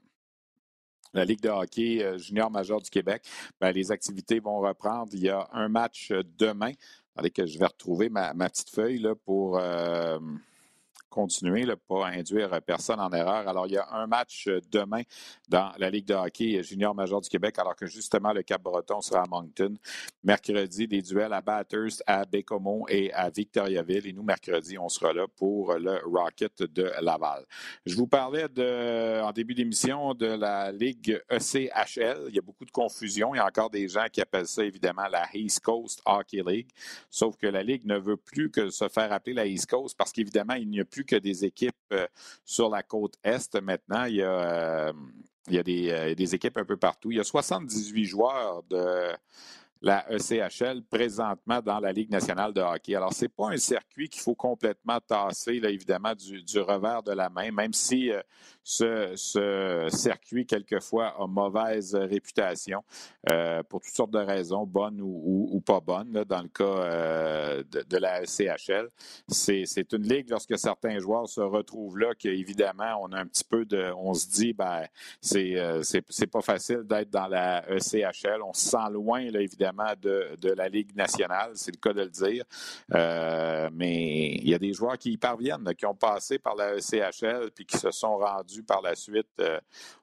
[1.14, 3.24] la Ligue de hockey junior majeur du Québec,
[3.60, 5.10] ben, les activités vont reprendre.
[5.14, 6.74] Il y a un match demain.
[7.36, 9.60] Que je vais retrouver ma, petite feuille là, pour
[11.10, 13.48] continuer, là, pas induire personne en erreur.
[13.48, 15.02] Alors, il y a un match euh, demain
[15.48, 19.24] dans la Ligue de hockey junior major du Québec, alors que justement, le Cap-Breton sera
[19.24, 19.76] à Moncton.
[20.24, 24.08] Mercredi, des duels à Bathurst, à Bécomo et à Victoriaville.
[24.08, 27.46] Et nous, mercredi, on sera là pour le Rocket de Laval.
[27.86, 28.46] Je vous parlais
[29.22, 32.26] en début d'émission de la Ligue ECHL.
[32.30, 33.34] Il y a beaucoup de confusion.
[33.34, 36.70] Il y a encore des gens qui appellent ça, évidemment, la East Coast Hockey League.
[37.10, 40.12] Sauf que la Ligue ne veut plus que se faire appeler la East Coast parce
[40.12, 42.08] qu'évidemment, il n'y a plus que des équipes euh,
[42.46, 44.06] sur la côte Est maintenant.
[44.06, 44.94] Il y a, euh,
[45.48, 47.12] il y a des, euh, des, équipes un peu partout.
[47.12, 49.10] Il y a 78 joueurs de
[49.82, 52.96] la ECHL présentement dans la Ligue nationale de hockey.
[52.96, 57.14] Alors, ce n'est pas un circuit qu'il faut complètement tasser, là, évidemment, du, revers de
[57.14, 58.12] la main, même si
[58.70, 62.84] ce, circuit, quelquefois, a mauvaise réputation
[63.32, 67.98] euh, pour toutes sortes de raisons, bonnes ou, pas bonnes, dans le cas euh, de,
[67.98, 68.90] la CHL.
[69.28, 73.66] C'est une ligue, lorsque certains joueurs se retrouvent là, qu'évidemment, on a un petit peu
[73.66, 73.92] de.
[73.98, 74.84] On se dit, ben,
[75.20, 75.82] c'est euh,
[76.32, 78.42] pas facile d'être dans la ECHL.
[78.44, 82.04] On se sent loin, là, évidemment, de, de la Ligue nationale, c'est le cas de
[82.04, 82.44] le dire.
[83.74, 87.50] mais il y a des joueurs qui y parviennent, qui ont passé par la ECHL
[87.56, 89.60] puis qui se sont rendus par la suite euh,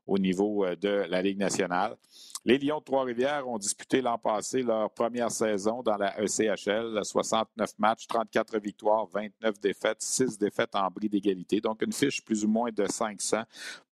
[0.07, 1.97] au niveau euh, de la Ligue nationale.
[2.45, 7.71] Les Lions de Trois-Rivières ont disputé l'an passé leur première saison dans la ECHL, 69
[7.79, 12.49] matchs, 34 victoires, 29 défaites, 6 défaites en bris d'égalité, donc une fiche plus ou
[12.49, 13.43] moins de 500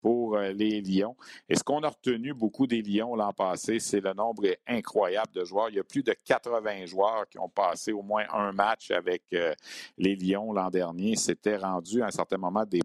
[0.02, 1.16] pour euh, les Lions.
[1.50, 5.44] Et ce qu'on a retenu beaucoup des Lions l'an passé, c'est le nombre incroyable de
[5.44, 5.70] joueurs.
[5.70, 9.24] Il y a plus de 80 joueurs qui ont passé au moins un match avec
[9.98, 11.16] les Lions l'an dernier.
[11.16, 12.82] C'était rendu à un certain moment des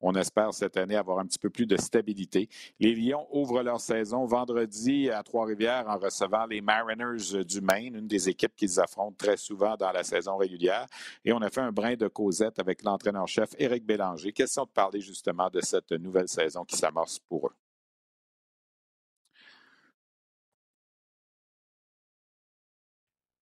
[0.00, 2.48] On espère cette année avoir un petit peu plus de stabilité.
[2.80, 8.06] Les Lions ouvrent leur saison vendredi à Trois-Rivières en recevant les Mariners du Maine, une
[8.06, 10.86] des équipes qu'ils affrontent très souvent dans la saison régulière.
[11.24, 14.32] Et on a fait un brin de causette avec l'entraîneur-chef Éric Bélanger.
[14.32, 17.65] Question de parler justement de cette nouvelle saison qui s'amorce pour eux.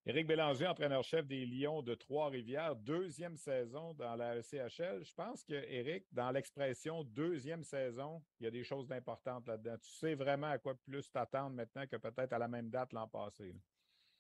[0.07, 5.03] Éric Bélanger, entraîneur-chef des Lions de Trois-Rivières, deuxième saison dans la ECHL.
[5.03, 9.79] Je pense que, Éric, dans l'expression deuxième saison, il y a des choses d'importantes là-dedans.
[9.81, 13.09] Tu sais vraiment à quoi plus t'attendre maintenant que peut-être à la même date l'an
[13.09, 13.55] passé.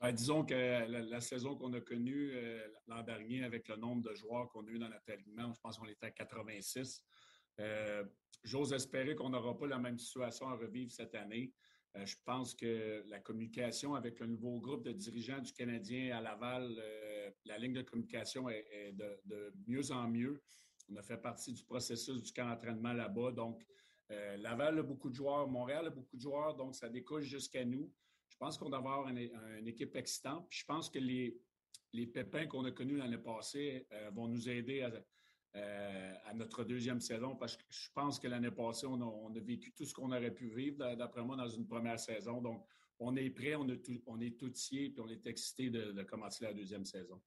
[0.01, 4.15] Ben, disons que la, saison qu'on a connue euh, l'an dernier, avec le nombre de
[4.15, 7.05] joueurs qu'on a eu dans notre alignement, je pense qu'on était à 86.
[7.61, 8.05] Euh,
[8.43, 11.53] j'ose espérer qu'on n'aura pas la même situation à revivre cette année.
[11.97, 16.21] Euh, je pense que la communication avec le nouveau groupe de dirigeants du Canadien à
[16.21, 20.43] Laval, euh, la ligne de communication est, de, mieux en mieux.
[20.91, 23.33] On a fait partie du processus du camp d'entraînement là-bas.
[23.33, 23.65] Donc,
[24.11, 27.65] euh, Laval a beaucoup de joueurs, Montréal a beaucoup de joueurs, donc ça découle jusqu'à
[27.65, 27.91] nous.
[28.29, 30.47] Je pense qu'on doit avoir une, équipe excitante.
[30.51, 31.39] je pense que les,
[32.13, 34.91] pépins qu'on a connus l'année passée vont nous aider à,
[35.57, 39.73] euh, à notre deuxième saison parce que je pense que l'année passée, on a, vécu
[39.73, 42.41] tout ce qu'on aurait pu vivre, d'après moi, dans une première saison.
[42.41, 42.65] Donc,
[42.99, 46.53] on est prêt, on, tout, on est tout et on est excité de commencer la
[46.53, 47.21] deuxième saison.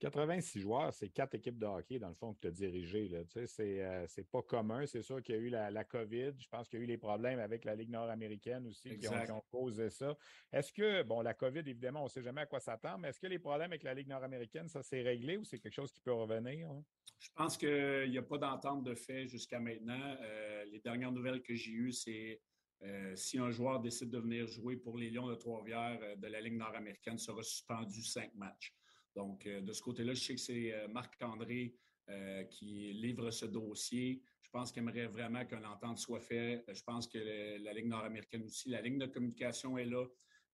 [0.00, 3.08] 86 joueurs, c'est quatre équipes de hockey, dans le fond, que tu as dirigées.
[3.28, 4.86] Tu sais, euh, c'est, pas commun.
[4.86, 6.32] C'est sûr qu'il y a eu la, COVID.
[6.38, 9.44] Je pense qu'il y a eu les problèmes avec la Ligue nord-américaine aussi qui ont,
[9.50, 10.16] causé ça.
[10.52, 13.20] Est-ce que, bon, la COVID, évidemment, on ne sait jamais à quoi s'attendre, mais est-ce
[13.20, 16.00] que les problèmes avec la Ligue nord-américaine, ça s'est réglé ou c'est quelque chose qui
[16.00, 16.70] peut revenir?
[16.70, 16.82] Hein?
[17.18, 20.16] Je pense qu'il n'y a pas d'entente de fait jusqu'à maintenant.
[20.22, 22.40] Euh, les dernières nouvelles que j'ai eues, c'est
[22.82, 26.40] euh, si un joueur décide de venir jouer pour les Lions de Trois-Rivières de la
[26.40, 28.74] Ligue nord-américaine, sera suspendu cinq matchs.
[29.14, 31.74] Donc, euh, de ce côté-là, je sais que c'est euh, Marc-André
[32.08, 34.22] euh, qui livre ce dossier.
[34.42, 36.64] Je pense qu'il aimerait vraiment qu'un entente soit faite.
[36.72, 37.18] Je pense que
[37.62, 40.04] la Ligue nord-américaine aussi, la ligne de communication est là.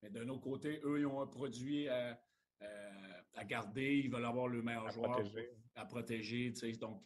[0.03, 2.19] Mais d'un autre côté, eux, ils ont un produit à,
[3.47, 4.03] garder.
[4.05, 5.23] Ils veulent avoir le meilleur joueur
[5.75, 6.53] à protéger.
[6.79, 7.03] Donc,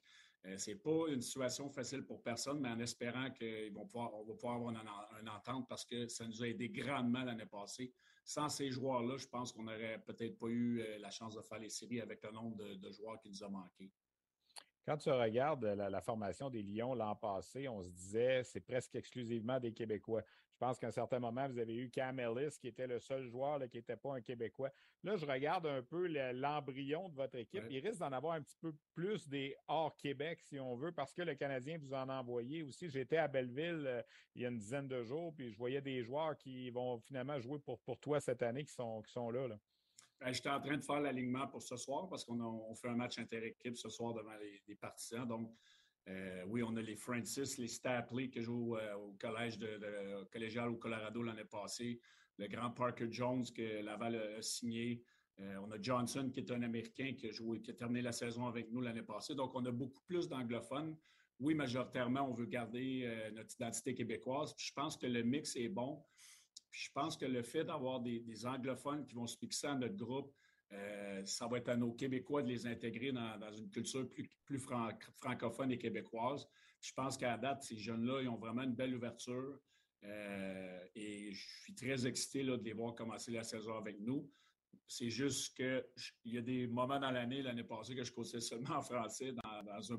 [0.57, 4.70] ce n'est pas une situation facile pour personne, mais en espérant qu'on va pouvoir avoir
[4.70, 7.92] une, entente parce que ça nous a aidé grandement l'année passée
[8.24, 11.58] sans ces joueurs-là, je pense qu'on n'aurait peut-être pas eu euh, la chance de faire
[11.58, 13.90] les séries avec le nombre de, joueurs qui nous a manqué.
[14.84, 19.60] Quand tu regardes la, formation des Lions l'an passé, on se disait c'est presque exclusivement
[19.60, 20.22] des Québécois.
[20.61, 23.24] Je pense qu'à un certain moment, vous avez eu Cam Ellis, qui était le seul
[23.24, 24.70] joueur qui n'était pas un Québécois.
[25.02, 27.64] Là, je regarde un peu l'embryon de votre équipe.
[27.70, 31.14] Il risque d'en avoir un petit peu plus des hors Québec, si on veut, parce
[31.14, 32.90] que le Canadien vous en a envoyé aussi.
[32.90, 34.02] J'étais à Belleville euh,
[34.34, 37.40] il y a une dizaine de jours, puis je voyais des joueurs qui vont finalement
[37.40, 39.48] jouer pour, pour toi cette année qui sont, qui sont là.
[39.48, 39.58] là.
[40.20, 43.18] Ben, j'étais en train de faire l'alignement pour ce soir parce qu'on fait un match
[43.18, 44.36] inter-équipe ce soir devant
[44.66, 45.26] les, partisans.
[45.26, 45.50] Donc,
[46.09, 50.70] euh, oui, on a les Francis, les Stapley qui jouent euh, au collège de, collégial
[50.70, 52.01] au Colorado l'année passée,
[52.38, 55.03] le grand Parker Jones que Laval a, signé.
[55.38, 58.12] Euh, on a Johnson qui est un Américain qui a, joué, qui a terminé la
[58.12, 59.34] saison avec nous l'année passée.
[59.34, 60.96] Donc, on a beaucoup plus d'anglophones.
[61.38, 64.55] Oui, majoritairement, on veut garder notre identité québécoise.
[64.59, 66.05] je pense que le mix est bon
[66.70, 70.32] je pense que le fait d'avoir des, anglophones qui vont se fixer à notre groupe,
[70.72, 74.08] euh, ça va être à nos Québécois de les intégrer dans, une culture
[74.44, 74.58] plus,
[75.16, 76.46] francophone et québécoise.
[76.80, 79.58] Je pense qu'à date, ces jeunes-là, ils ont vraiment une belle ouverture.
[80.04, 84.30] Euh, et je suis très excité de les voir commencer la saison avec nous.
[84.86, 88.76] C'est juste qu'il y a des moments dans l'année, l'année passée, que je coachais seulement
[88.76, 89.92] en français dans,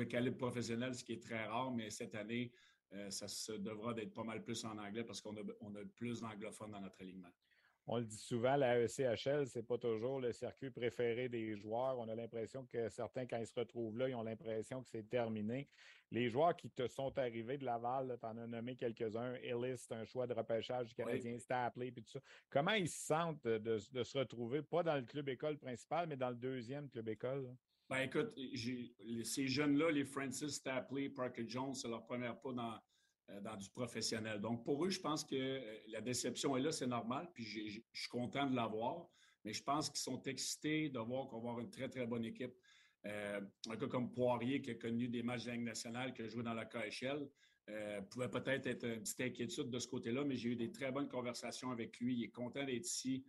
[0.00, 2.52] un, calibre professionnel, ce qui est très rare, mais cette année,
[2.92, 6.20] euh, ça se devra d'être pas mal plus en anglais parce qu'on a, a plus
[6.20, 7.30] d'anglophones dans notre alignement.
[7.92, 11.98] On le dit souvent, la ECHL, ce n'est pas toujours le circuit préféré des joueurs.
[11.98, 15.08] On a l'impression que certains, quand ils se retrouvent là, ils ont l'impression que c'est
[15.08, 15.68] terminé.
[16.12, 19.34] Les joueurs qui te sont arrivés de Laval, tu en as nommé quelques-uns.
[19.42, 22.20] Ellis, c'est un choix de repêchage du Canadien, c'était appelé, puis tout ça.
[22.48, 26.30] Comment ils se sentent de, se retrouver, pas dans le club école principal, mais dans
[26.30, 27.52] le deuxième club école?
[27.88, 28.32] Ben écoute,
[29.24, 32.78] ces jeunes-là, les Francis Stapley, Parker Jones, c'est leur première pas dans,
[33.42, 34.40] dans du professionnel.
[34.40, 37.80] Donc, pour eux, je pense que euh, la déception est là, c'est normal, puis je
[37.92, 39.08] suis content de l'avoir,
[39.44, 42.24] mais je pense qu'ils sont excités de voir qu'on va avoir une très, très bonne
[42.24, 42.54] équipe.
[43.06, 46.42] Euh, un gars comme Poirier, qui a connu des matchs de nationale, qui a joué
[46.42, 47.28] dans la KHL,
[48.10, 51.08] pouvait peut-être être une petite inquiétude de ce côté-là, mais j'ai eu des très bonnes
[51.08, 52.16] conversations avec lui.
[52.16, 53.24] Il est content d'être ici.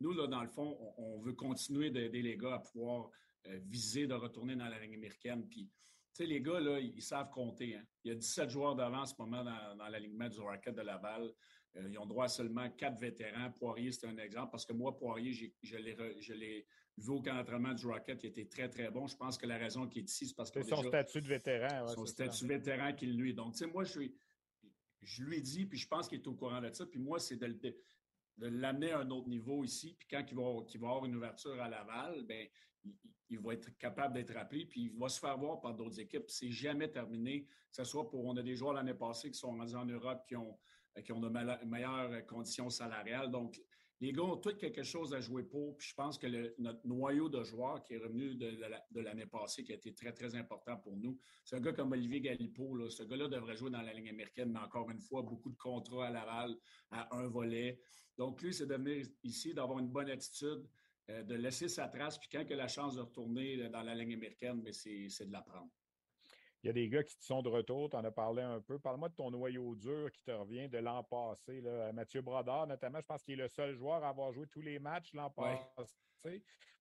[0.00, 3.10] Nous, là, dans le fond, on, veut continuer d'aider les gars à pouvoir
[3.46, 5.46] euh, viser de retourner dans la ligne américaine.
[5.48, 5.68] Puis,
[6.14, 7.76] tu sais, les gars, là, ils savent compter.
[7.76, 7.84] Hein.
[8.04, 10.82] Il y a 17 joueurs d'avant en ce moment dans, dans l'alignement du Rocket de
[10.82, 11.32] Laval.
[11.76, 13.50] Euh, ils ont droit à seulement quatre vétérans.
[13.52, 15.32] Poirier, c'est un exemple parce que moi, Poirier,
[15.62, 16.66] je l'ai
[16.98, 19.06] vu au camp d'entraînement du Rocket, qui était très, très bon.
[19.06, 20.62] Je pense que la raison qu'il est ici, c'est parce que.
[20.62, 21.86] C'est son statut de vétéran.
[21.88, 23.34] son statut de vétéran qu'il lui.
[23.34, 24.00] Donc, tu sais, moi, je,
[25.02, 26.86] je lui ai dit, puis je pense qu'il est au courant de ça.
[26.86, 27.76] Puis moi, c'est de,
[28.40, 29.94] de l'amener à un autre niveau ici.
[29.98, 32.48] Puis quand il va, va avoir une ouverture à Laval, ben
[33.28, 36.24] il, va être capable d'être appelé, puis il va se faire voir par d'autres équipes.
[36.28, 39.50] C'est jamais terminé, que ce soit pour, on a des joueurs l'année passée qui sont
[39.50, 40.58] rendus en Europe, qui ont,
[41.04, 43.30] qui ont de meilleures conditions salariales.
[43.30, 43.60] Donc,
[44.00, 45.76] les gars ont tous quelque chose à jouer pour.
[45.76, 46.26] Puis je pense que
[46.58, 50.34] notre noyau de joueurs qui est revenu de, l'année passée, qui a été très, très
[50.34, 52.88] important pour nous, c'est un gars comme Olivier Galipo.
[52.88, 56.06] Ce gars-là devrait jouer dans la ligne américaine, mais encore une fois, beaucoup de contrats
[56.06, 56.56] à Laval,
[56.90, 57.78] à un volet.
[58.16, 60.66] Donc, lui, c'est de venir ici, d'avoir une bonne attitude,
[61.10, 62.18] euh, de laisser sa trace.
[62.18, 65.70] Puis quand il a la chance de retourner dans la ligne américaine, c'est de l'apprendre.
[66.62, 68.78] Il y a des gars qui sont de retour, tu en as parlé un peu.
[68.78, 71.60] Parle-moi de ton noyau dur qui te revient de l'an passé.
[71.62, 71.90] Là.
[71.92, 74.78] Mathieu Brodard, notamment, je pense qu'il est le seul joueur à avoir joué tous les
[74.78, 75.64] matchs l'an passé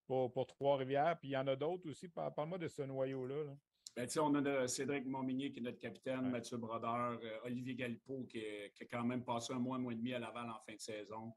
[0.05, 1.17] pour, Trois-Rivières.
[1.19, 2.09] Puis il y en a d'autres aussi.
[2.09, 3.55] Parle-moi de ce noyau-là.
[3.95, 8.41] Ben, on a Cédric Montminier qui est notre capitaine, Mathieu Brodeur, euh, Olivier Galipo qui,
[8.75, 10.75] qui, a quand même passé un mois, un mois et demi à Laval en fin
[10.75, 11.33] de saison.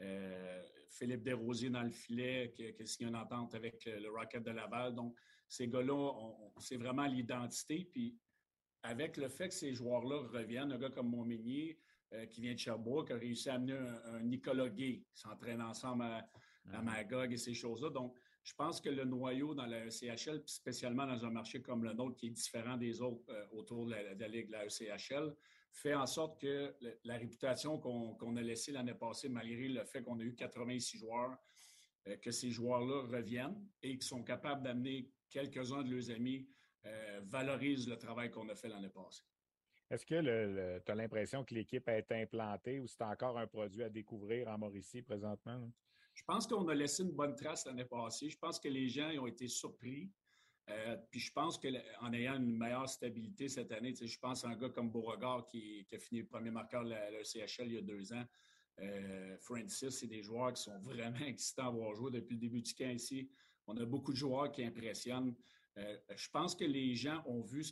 [0.00, 4.42] Euh, Philippe Desrosiers dans le filet qui, qui a signé une entente avec le Rocket
[4.42, 4.94] de Laval.
[4.94, 5.14] Donc,
[5.52, 6.10] ces gars-là,
[6.60, 7.86] c'est vraiment l'identité.
[7.92, 8.16] Puis
[8.82, 11.78] avec le fait que ces joueurs-là reviennent, un gars comme Montminier,
[12.14, 16.04] euh, qui vient de Sherbrooke, a réussi à amener un, Nicolas Gay, qui s'entraîne ensemble
[16.04, 16.26] à,
[16.66, 16.82] mm-hmm.
[16.82, 17.90] Magog et ces choses-là.
[17.90, 21.92] Donc, je pense que le noyau dans la ECHL, spécialement dans un marché comme le
[21.92, 25.36] nôtre, qui est différent des autres euh, autour de la, Ligue de la ECHL,
[25.70, 26.74] fait en sorte que
[27.04, 31.36] la réputation qu'on a laissée l'année passée, malgré le fait qu'on a eu 86 joueurs,
[32.08, 36.46] euh, que ces joueurs-là reviennent et qu'ils sont capables d'amener quelques-uns de leurs amis
[36.84, 39.22] euh, valorisent le travail qu'on a fait l'année passée.
[39.90, 43.82] Est-ce que tu as l'impression que l'équipe a été implantée ou c'est encore un produit
[43.82, 45.70] à découvrir en Mauricie présentement?
[46.14, 48.28] Je pense qu'on a laissé une bonne trace l'année passée.
[48.28, 50.10] Je pense que les gens ont été surpris.
[50.70, 54.56] Euh, puis je pense qu'en ayant une meilleure stabilité cette année, je pense à un
[54.56, 57.82] gars comme Beauregard qui, a fini le premier marqueur de la, CHL il y a
[57.82, 58.24] deux ans.
[58.80, 62.62] Euh, Francis, c'est des joueurs qui sont vraiment excitants à voir jouer depuis le début
[62.62, 63.30] du camp ici.
[63.66, 65.34] On a beaucoup de joueurs qui impressionnent.
[65.78, 67.62] Euh, je pense que les gens ont vu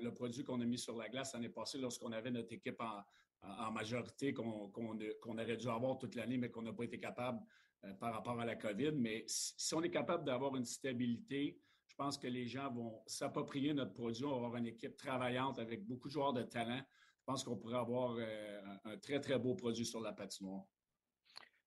[0.00, 3.70] le produit qu'on a mis sur la glace l'année passée lorsqu'on avait notre équipe en,
[3.70, 7.40] majorité qu'on, aurait dû avoir toute l'année, mais qu'on n'a pas été capable
[7.84, 8.92] euh, par rapport à la COVID.
[8.92, 13.74] Mais si, on est capable d'avoir une stabilité, je pense que les gens vont s'approprier
[13.74, 14.24] notre produit.
[14.24, 16.82] On avoir une équipe travaillante avec beaucoup de joueurs de talent.
[17.18, 20.64] Je pense qu'on pourrait avoir euh, un très, très beau produit sur la patinoire.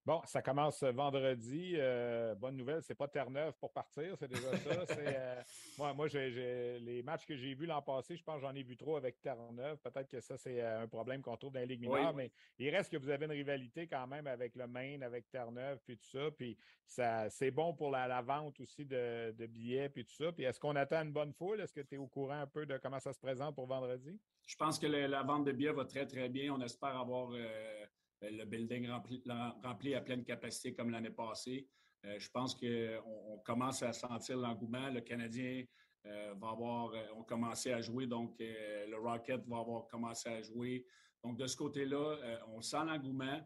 [0.06, 1.76] Bon, ça commence vendredi.
[1.78, 4.86] Euh, bonne nouvelle, c'est pas Terre-Neuve pour partir, c'est déjà ça.
[4.97, 5.41] Euh,
[5.78, 8.64] moi, moi j'ai, les matchs que j'ai vus l'an passé, je pense que j'en ai
[8.64, 9.78] vu trop avec Terre-Neuve.
[9.78, 12.70] Peut-être que ça, c'est euh, un problème qu'on trouve dans les ligues mineures, mais il
[12.70, 16.10] reste que vous avez une rivalité quand même avec le Maine, avec Terre-Neuve, puis tout
[16.10, 16.32] ça.
[16.32, 20.34] Puis ça, c'est bon pour la, vente aussi de, billets, puis tout ça.
[20.34, 21.62] Puis est-ce qu'on attend une bonne foule?
[21.62, 24.20] Est-ce que tu es au courant un peu de comment ça se présente pour vendredi?
[24.45, 26.54] Je pense que la vente de billets va très, très bien.
[26.54, 27.86] On espère avoir euh,
[28.32, 31.68] le building rempli, à pleine capacité comme l'année passée.
[32.06, 34.90] Euh, je pense qu'on commence à sentir l'engouement.
[34.90, 35.64] Le Canadien
[36.06, 40.86] euh, va avoir on commencé à jouer, donc le Rocket va avoir commencé à jouer.
[41.24, 42.18] Donc, de ce côté-là,
[42.50, 43.40] on sent l'engouement.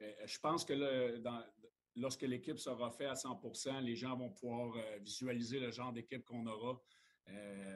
[0.00, 0.74] je pense que
[1.96, 6.46] lorsque l'équipe sera faite à 100% les gens vont pouvoir visualiser le genre d'équipe qu'on
[6.46, 6.78] aura.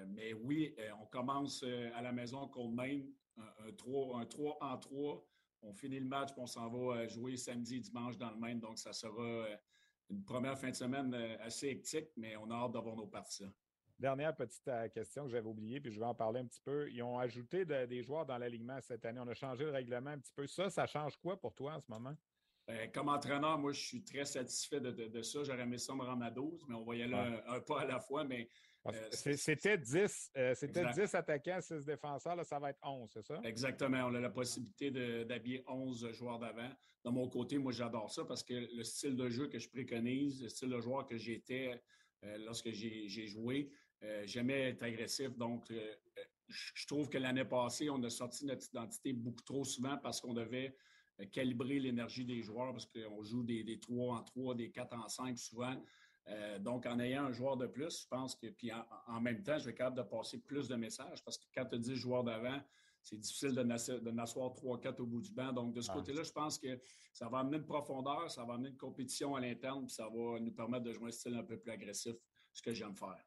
[0.08, 5.26] mais oui, on commence à la maison 3, un 3 en 3
[5.66, 8.36] on finit le match, et on s'en va euh, jouer samedi et dimanche dans le
[8.36, 8.60] Maine.
[8.60, 9.56] Donc, ça sera euh,
[10.10, 13.44] une première fin de semaine euh, assez hectique, mais on a hâte d'avoir nos parties.
[13.98, 16.90] Dernière petite question que j'avais oubliée, puis je vais en parler un petit peu.
[16.90, 19.20] Ils ont ajouté des joueurs dans l'alignement cette année.
[19.20, 20.46] On a changé le règlement un petit peu.
[20.46, 22.14] Ça, ça change quoi pour toi en ce moment?
[22.66, 25.44] Ben, comme entraîneur, moi, je suis très satisfait de, ça.
[25.44, 27.84] J'aurais aimé ça me rendre à 12, mais on va y aller un, pas à
[27.86, 28.24] la fois.
[28.24, 28.50] Mais
[29.10, 32.36] c'était 10, euh, c'était 10 attaquants, 6 défenseurs.
[32.36, 33.40] Là, ça va être 11, c'est ça?
[33.44, 34.04] Exactement.
[34.06, 34.90] On a la possibilité
[35.24, 36.70] d'habiller 11 joueurs d'avant.
[37.04, 40.42] De mon côté, moi, j'adore ça parce que le style de jeu que je préconise,
[40.42, 41.80] le style de joueur que j'étais
[42.24, 43.70] euh, lorsque j'ai joué,
[44.24, 45.36] j'aimais être agressif.
[45.36, 45.72] Donc,
[46.48, 50.34] je trouve que l'année passée, on a sorti notre identité beaucoup trop souvent parce qu'on
[50.34, 50.76] devait
[51.32, 55.08] calibrer l'énergie des joueurs parce qu'on joue des, des 3 en 3, des 4 en
[55.08, 55.74] 5 souvent.
[56.28, 58.70] Euh, donc, en ayant un joueur de plus, je pense que, puis
[59.06, 61.64] en, même temps, je vais être capable de passer plus de messages parce que quand
[61.66, 62.60] tu as 10 joueurs d'avant,
[63.02, 65.52] c'est difficile de, n'asseoir 3-4 au bout du banc.
[65.52, 66.80] Donc, de ce côté-là, je pense que
[67.12, 70.40] ça va amener une profondeur, ça va amener une compétition à l'interne, puis ça va
[70.40, 72.16] nous permettre de jouer un style un peu plus agressif,
[72.52, 73.24] ce que j'aime faire.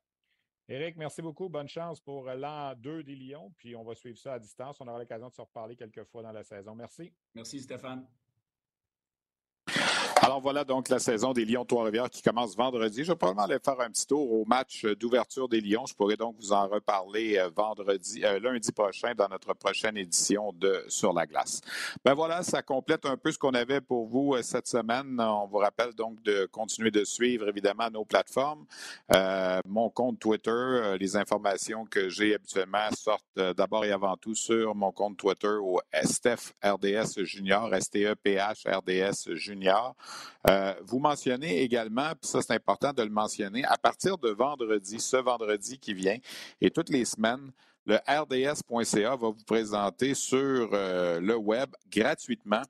[0.68, 1.50] Éric, merci beaucoup.
[1.50, 3.52] Bonne chance pour l'an 2 des Lions.
[3.58, 4.80] Puis on va suivre ça à distance.
[4.82, 6.76] On aura l'occasion de se reparler quelques fois dans la saison.
[6.76, 7.12] Merci.
[7.34, 8.06] Merci, Stéphane.
[10.30, 13.04] Alors voilà donc la saison des Lions Trois-Rivières qui commence vendredi.
[13.04, 15.88] Je vais probablement aller faire un petit tour au match d'ouverture des Lions.
[15.88, 20.54] Je pourrais donc vous en reparler euh, vendredi, euh, lundi prochain dans notre prochaine édition
[20.54, 21.62] de Sur la glace.
[22.06, 25.20] Ben voilà, ça complète un peu ce qu'on avait pour vous euh, cette semaine.
[25.20, 28.68] On vous rappelle donc de continuer de suivre évidemment nos plateformes.
[29.66, 34.92] mon compte Twitter, les informations que j'ai habituellement sortent d'abord et avant tout sur mon
[34.92, 39.96] compte Twitter au STEF RDS Junior, STEPH RDS Junior.
[40.48, 45.00] Euh, vous mentionnez également, puis ça c'est important de le mentionner, à partir de vendredi,
[45.00, 46.18] ce vendredi qui vient,
[46.62, 47.52] et toutes les semaines,
[47.86, 52.62] le rds.ca va vous présenter sur euh, le web gratuitement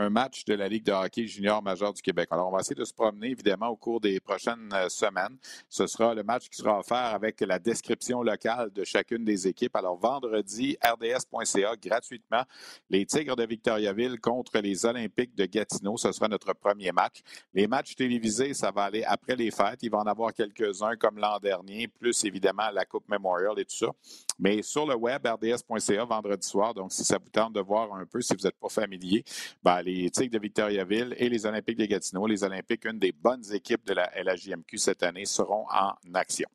[0.00, 2.28] un match de la Ligue de hockey junior majeur du Québec.
[2.30, 5.36] Alors, on va essayer de se promener, évidemment, au cours des prochaines euh, semaines.
[5.68, 9.76] Ce sera le match qui sera offert avec la description locale de chacune des équipes.
[9.76, 12.44] Alors, vendredi, rds.ca, gratuitement,
[12.88, 15.98] les Tigres de Victoriaville contre les Olympiques de Gatineau.
[15.98, 17.20] Ce sera notre premier match.
[17.52, 19.82] Les matchs télévisés, ça va aller après les fêtes.
[19.82, 23.76] Il va en avoir quelques-uns comme l'an dernier, plus évidemment la Coupe Memorial et tout
[23.76, 23.90] ça.
[24.38, 26.72] Mais sur le web, rds.ca, vendredi soir.
[26.72, 29.22] Donc, si ça vous tente de voir un peu, si vous n'êtes pas familier,
[29.62, 32.26] ben, les Tigres de Victoriaville et les Olympiques de Gatineau.
[32.26, 36.48] Les Olympiques, une des bonnes équipes de la LHJMQ cette année, seront en action.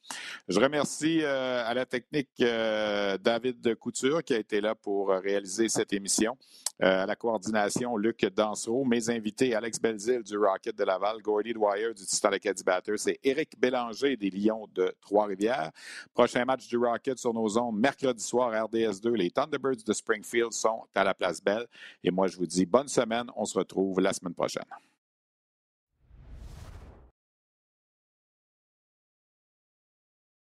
[0.48, 5.70] Je remercie euh, à la technique euh, David Couture qui a été là pour réaliser
[5.70, 6.38] cette émission.
[6.84, 8.84] Euh, à la coordination, Luc Dansereau.
[8.84, 13.18] Mes invités, Alex Belzil du Rocket de Laval, Gordy Dwyer du Titan Acadie Batters c'est
[13.24, 15.72] Éric Bélanger des Lions de Trois-Rivières.
[16.14, 19.16] Prochain match du Rocket sur nos ondes, mercredi soir, RDS2.
[19.16, 21.66] Les Thunderbirds de Springfield sont à la Place Belle.
[22.04, 22.90] Et moi, je vous dis bonne
[23.36, 24.64] On se retrouve la semaine prochaine.